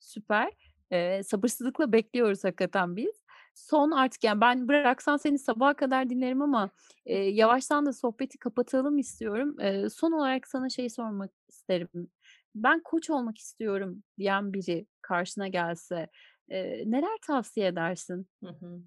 Süper. 0.00 0.52
Eee, 0.92 1.22
sabırsızlıkla 1.22 1.92
bekliyoruz 1.92 2.44
hakikaten 2.44 2.96
biz. 2.96 3.25
Son 3.56 3.90
artık 3.90 4.24
yani 4.24 4.40
ben 4.40 4.68
bıraksan 4.68 5.16
seni 5.16 5.38
sabaha 5.38 5.74
kadar 5.76 6.10
dinlerim 6.10 6.42
ama, 6.42 6.70
eee, 7.06 7.30
yavaştan 7.30 7.86
da 7.86 7.92
sohbeti 7.92 8.38
kapatalım 8.38 8.98
istiyorum. 8.98 9.56
Eee, 9.60 9.88
son 9.90 10.12
olarak 10.12 10.48
sana 10.48 10.68
şeyi 10.68 10.90
sormak 10.90 11.30
isterim. 11.48 12.10
"Ben 12.54 12.80
koç 12.84 13.10
olmak 13.10 13.38
istiyorum." 13.38 14.02
diyen 14.18 14.52
biri 14.52 14.86
karşına 15.02 15.48
gelse, 15.48 16.08
eee, 16.50 16.82
neler 16.86 17.18
tavsiye 17.26 17.66
edersin? 17.66 18.28
Hı 18.42 18.48
hı. 18.50 18.82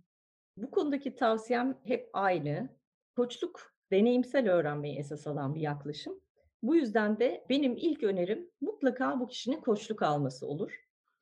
Bu 0.57 0.71
konudaki 0.71 1.15
tavsiyem 1.15 1.79
hep 1.83 2.09
aynı. 2.13 2.69
Koçluk 3.15 3.73
deneyimsel 3.91 4.51
öğrenmeyi 4.53 4.97
esas 4.99 5.27
alan 5.27 5.55
bir 5.55 5.61
yaklaşım. 5.61 6.21
Bu 6.63 6.75
yüzden 6.75 7.19
de 7.19 7.45
benim 7.49 7.77
ilk 7.77 8.03
önerim 8.03 8.51
mutlaka 8.61 9.19
bu 9.19 9.27
kişinin 9.27 9.61
koçluk 9.61 10.01
alması 10.03 10.47
olur. 10.47 10.71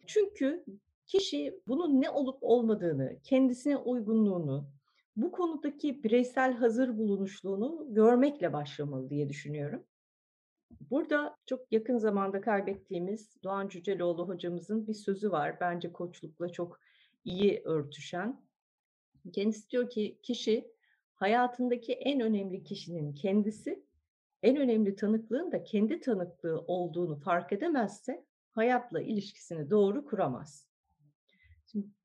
Çünkü 0.07 0.65
kişi 1.07 1.61
bunun 1.67 2.01
ne 2.01 2.09
olup 2.09 2.37
olmadığını, 2.41 3.19
kendisine 3.23 3.77
uygunluğunu, 3.77 4.69
bu 5.15 5.31
konudaki 5.31 6.03
bireysel 6.03 6.53
hazır 6.53 6.97
bulunuşluğunu 6.97 7.87
görmekle 7.89 8.53
başlamalı 8.53 9.09
diye 9.09 9.29
düşünüyorum. 9.29 9.83
Burada 10.91 11.37
çok 11.45 11.71
yakın 11.71 11.97
zamanda 11.97 12.41
kaybettiğimiz 12.41 13.43
Doğan 13.43 13.67
Cüceloğlu 13.67 14.27
hocamızın 14.27 14.87
bir 14.87 14.93
sözü 14.93 15.31
var. 15.31 15.57
Bence 15.61 15.91
koçlukla 15.91 16.49
çok 16.49 16.79
iyi 17.25 17.61
örtüşen. 17.65 18.41
Kendisi 19.33 19.69
diyor 19.69 19.89
ki 19.89 20.19
kişi 20.23 20.71
hayatındaki 21.15 21.93
en 21.93 22.21
önemli 22.21 22.63
kişinin 22.63 23.13
kendisi, 23.13 23.83
en 24.43 24.57
önemli 24.57 24.95
tanıklığın 24.95 25.51
da 25.51 25.63
kendi 25.63 25.99
tanıklığı 25.99 26.59
olduğunu 26.67 27.15
fark 27.19 27.53
edemezse 27.53 28.25
hayatla 28.51 29.01
ilişkisini 29.01 29.69
doğru 29.69 30.05
kuramaz. 30.05 30.66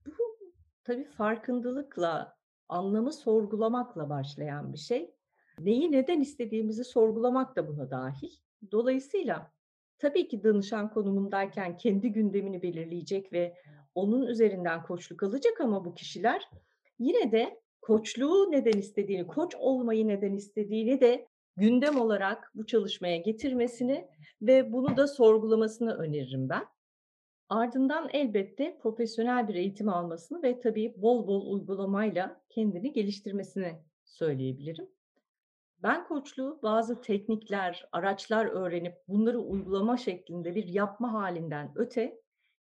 Bu 0.06 0.38
tabii 0.84 1.04
farkındalıkla, 1.04 2.36
anlamı 2.68 3.12
sorgulamakla 3.12 4.10
başlayan 4.10 4.72
bir 4.72 4.78
şey. 4.78 5.14
Neyi 5.58 5.92
neden 5.92 6.20
istediğimizi 6.20 6.84
sorgulamak 6.84 7.56
da 7.56 7.68
buna 7.68 7.90
dahil. 7.90 8.30
Dolayısıyla 8.72 9.52
tabii 9.98 10.28
ki 10.28 10.44
danışan 10.44 10.90
konumundayken 10.90 11.76
kendi 11.76 12.12
gündemini 12.12 12.62
belirleyecek 12.62 13.32
ve 13.32 13.56
onun 13.94 14.26
üzerinden 14.26 14.82
koçluk 14.82 15.22
alacak 15.22 15.60
ama 15.60 15.84
bu 15.84 15.94
kişiler 15.94 16.48
yine 16.98 17.32
de 17.32 17.60
koçluğu 17.80 18.50
neden 18.50 18.78
istediğini, 18.78 19.26
koç 19.26 19.54
olmayı 19.54 20.08
neden 20.08 20.32
istediğini 20.32 21.00
de 21.00 21.26
gündem 21.56 22.00
olarak 22.00 22.52
bu 22.54 22.66
çalışmaya 22.66 23.16
getirmesini 23.16 24.08
ve 24.42 24.72
bunu 24.72 24.96
da 24.96 25.06
sorgulamasını 25.06 25.94
öneririm 25.94 26.48
ben. 26.48 26.64
Ardından 27.52 28.08
elbette 28.12 28.78
profesyonel 28.78 29.48
bir 29.48 29.54
eğitim 29.54 29.88
almasını 29.88 30.42
ve 30.42 30.60
tabii 30.60 30.94
bol 30.96 31.26
bol 31.26 31.52
uygulamayla 31.52 32.42
kendini 32.48 32.92
geliştirmesini 32.92 33.82
söyleyebilirim. 34.04 34.88
Ben 35.78 36.04
koçluğu 36.04 36.60
bazı 36.62 37.00
teknikler, 37.00 37.88
araçlar 37.92 38.46
öğrenip 38.46 38.94
bunları 39.08 39.40
uygulama 39.40 39.96
şeklinde 39.96 40.54
bir 40.54 40.68
yapma 40.68 41.12
halinden 41.12 41.72
öte 41.74 42.20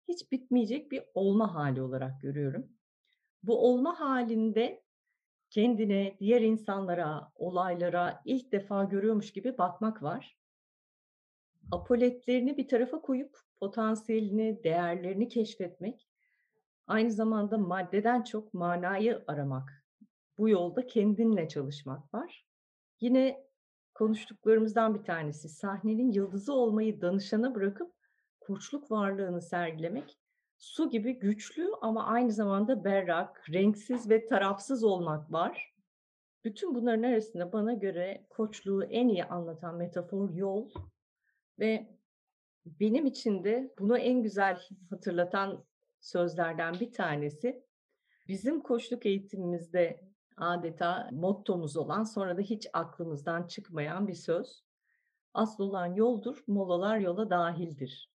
hiç 0.08 0.32
bitmeyecek 0.32 0.92
bir 0.92 1.02
olma 1.14 1.54
hali 1.54 1.82
olarak 1.82 2.20
görüyorum. 2.20 2.68
Bu 3.42 3.68
olma 3.68 4.00
halinde 4.00 4.82
kendine, 5.50 6.16
diğer 6.20 6.40
insanlara, 6.40 7.32
olaylara 7.34 8.22
ilk 8.24 8.52
defa 8.52 8.84
görüyormuş 8.84 9.32
gibi 9.32 9.58
bakmak 9.58 10.02
var. 10.02 10.38
Apoletlerini 11.72 12.56
bir 12.56 12.68
tarafa 12.68 13.00
koyup 13.00 13.47
potansiyelini, 13.60 14.64
değerlerini 14.64 15.28
keşfetmek, 15.28 16.08
aynı 16.86 17.10
zamanda 17.10 17.58
maddeden 17.58 18.22
çok 18.22 18.54
manayı 18.54 19.24
aramak. 19.26 19.84
Bu 20.38 20.48
yolda 20.48 20.86
kendinle 20.86 21.48
çalışmak 21.48 22.14
var. 22.14 22.46
Yine 23.00 23.48
konuştuklarımızdan 23.94 24.94
bir 24.94 25.02
tanesi, 25.02 25.48
sahnenin 25.48 26.12
yıldızı 26.12 26.52
olmayı 26.52 27.00
danışana 27.00 27.54
bırakıp 27.54 27.92
koçluk 28.40 28.90
varlığını 28.90 29.42
sergilemek. 29.42 30.18
Su 30.58 30.90
gibi 30.90 31.18
güçlü 31.18 31.68
ama 31.80 32.04
aynı 32.06 32.32
zamanda 32.32 32.84
berrak, 32.84 33.44
renksiz 33.52 34.10
ve 34.10 34.26
tarafsız 34.26 34.84
olmak 34.84 35.32
var. 35.32 35.74
Bütün 36.44 36.74
bunların 36.74 37.02
arasında 37.02 37.52
bana 37.52 37.74
göre 37.74 38.26
koçluğu 38.30 38.84
en 38.84 39.08
iyi 39.08 39.24
anlatan 39.24 39.76
metafor 39.76 40.30
yol 40.30 40.70
ve 41.58 41.97
benim 42.80 43.06
için 43.06 43.44
de 43.44 43.74
bunu 43.78 43.98
en 43.98 44.22
güzel 44.22 44.60
hatırlatan 44.90 45.64
sözlerden 46.00 46.74
bir 46.80 46.92
tanesi, 46.92 47.62
bizim 48.28 48.60
koçluk 48.60 49.06
eğitimimizde 49.06 50.08
adeta 50.36 51.10
mottomuz 51.12 51.76
olan, 51.76 52.04
sonra 52.04 52.36
da 52.36 52.40
hiç 52.40 52.66
aklımızdan 52.72 53.46
çıkmayan 53.46 54.08
bir 54.08 54.14
söz. 54.14 54.64
Asıl 55.34 55.64
olan 55.64 55.94
yoldur, 55.94 56.44
molalar 56.46 56.98
yola 56.98 57.30
dahildir. 57.30 58.10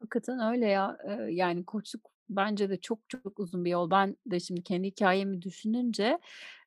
Hakikaten 0.00 0.52
öyle 0.52 0.66
ya. 0.66 0.98
Yani 1.28 1.64
koçluk 1.64 2.10
bence 2.28 2.70
de 2.70 2.80
çok 2.80 2.98
çok 3.08 3.38
uzun 3.38 3.64
bir 3.64 3.70
yol. 3.70 3.90
Ben 3.90 4.16
de 4.26 4.40
şimdi 4.40 4.62
kendi 4.62 4.86
hikâyemi 4.86 5.42
düşününce, 5.42 6.18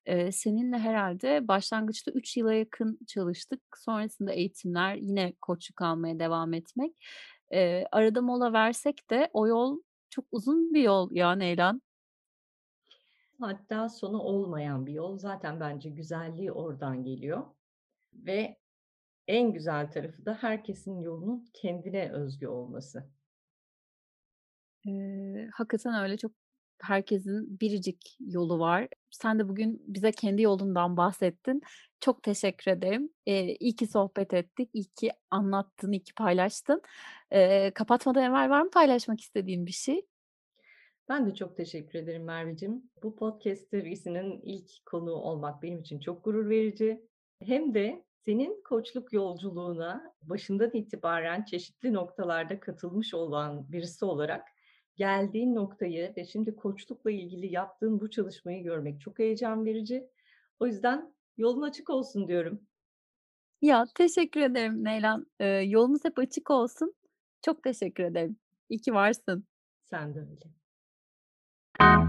eee, 0.09 0.31
seninle 0.33 0.79
herhâlde 0.79 1.49
başlangıçta 1.49 2.11
3 2.11 2.37
yıla 2.37 2.53
yakın 2.55 2.99
çalıştık. 3.07 3.61
Sonrasında 3.77 4.33
eğitimler, 4.33 4.95
yine 4.95 5.33
koçluk 5.41 5.81
almaya 5.83 6.19
devam 6.19 6.53
etmek. 6.53 6.95
Eee, 7.53 7.87
arada 7.91 8.21
mola 8.21 8.53
versek 8.53 9.11
de 9.11 9.29
o 9.33 9.47
yol 9.47 9.79
çok 10.11 10.25
uzun 10.31 10.73
bir 10.75 10.83
yol 10.83 11.11
ya 11.11 11.33
Neylan. 11.35 11.81
Hatta 13.39 13.89
sonu 13.89 14.19
olmayan 14.21 14.85
bir 14.85 14.93
yol. 14.93 15.17
Zaten 15.17 15.59
bence 15.59 15.89
güzelliği 15.89 16.51
oradan 16.51 17.03
geliyor 17.03 17.45
ve 18.13 18.57
en 19.27 19.53
güzel 19.53 19.91
tarafı 19.91 20.25
da 20.25 20.35
herkesin 20.35 20.99
yolunun 21.01 21.45
kendine 21.53 22.11
özgü 22.11 22.47
olması. 22.47 23.11
Eee, 24.85 25.49
hakikaten 25.53 25.93
öyle. 26.03 26.17
Çok 26.17 26.31
herkesin 26.81 27.59
biricik 27.59 28.17
yolu 28.19 28.59
var. 28.59 28.87
Sen 29.11 29.39
de 29.39 29.49
bugün 29.49 29.83
bize 29.87 30.11
kendi 30.11 30.41
yolundan 30.41 30.97
bahsettin. 30.97 31.61
Çok 32.01 32.23
teşekkür 32.23 32.71
ederim. 32.71 33.09
Eee, 33.25 33.57
iyi 33.59 33.75
ki 33.75 33.87
sohbet 33.87 34.33
ettik. 34.33 34.69
İyi 34.73 34.85
ki 34.85 35.11
anlattın, 35.31 35.91
iyi 35.91 36.03
ki 36.03 36.13
paylaştın. 36.13 36.81
Eee, 37.31 37.71
kapatmadan 37.75 38.23
evvel 38.23 38.49
var 38.49 38.61
mı 38.61 38.69
paylaşmak 38.69 39.21
istediğin 39.21 39.65
bir 39.65 39.71
şey? 39.71 40.05
Ben 41.09 41.27
de 41.27 41.35
çok 41.35 41.57
teşekkür 41.57 41.99
ederim 41.99 42.23
Merveciğim. 42.23 42.83
Bu 43.03 43.15
podcast 43.15 43.69
serisinin 43.69 44.41
ilk 44.43 44.85
konuğu 44.85 45.15
olmak 45.15 45.63
benim 45.63 45.79
için 45.79 45.99
çok 45.99 46.23
gurur 46.23 46.49
verici. 46.49 47.01
Hem 47.43 47.73
de 47.73 48.03
senin 48.25 48.63
koçluk 48.63 49.13
yolculuğuna 49.13 50.13
başından 50.21 50.71
itibaren 50.73 51.43
çeşitli 51.43 51.93
noktalarda 51.93 52.59
katılmış 52.59 53.13
olan 53.13 53.71
birisi 53.71 54.05
olarak 54.05 54.47
geldiğin 54.99 55.55
noktayı 55.55 56.13
ve 56.17 56.25
şimdi 56.25 56.55
koçlukla 56.55 57.11
ilgili 57.11 57.53
yaptığın 57.53 57.99
bu 57.99 58.09
çalışmayı 58.09 58.63
görmek 58.63 59.01
çok 59.01 59.19
heyecan 59.19 59.65
verici. 59.65 60.09
O 60.59 60.67
yüzden 60.67 61.13
yolun 61.37 61.61
açık 61.61 61.89
olsun 61.89 62.27
diyorum. 62.27 62.61
Ya, 63.61 63.85
teşekkür 63.95 64.41
ederim 64.41 64.83
Neylan. 64.83 65.25
Eee, 65.39 65.47
yolumuz 65.47 66.05
hep 66.05 66.19
açık 66.19 66.51
olsun. 66.51 66.93
Çok 67.41 67.63
teşekkür 67.63 68.03
ederim. 68.03 68.37
İyi 68.69 68.81
ki 68.81 68.93
varsın. 68.93 69.45
Sen 69.83 70.15
de 70.15 70.19
öyle. 70.19 72.08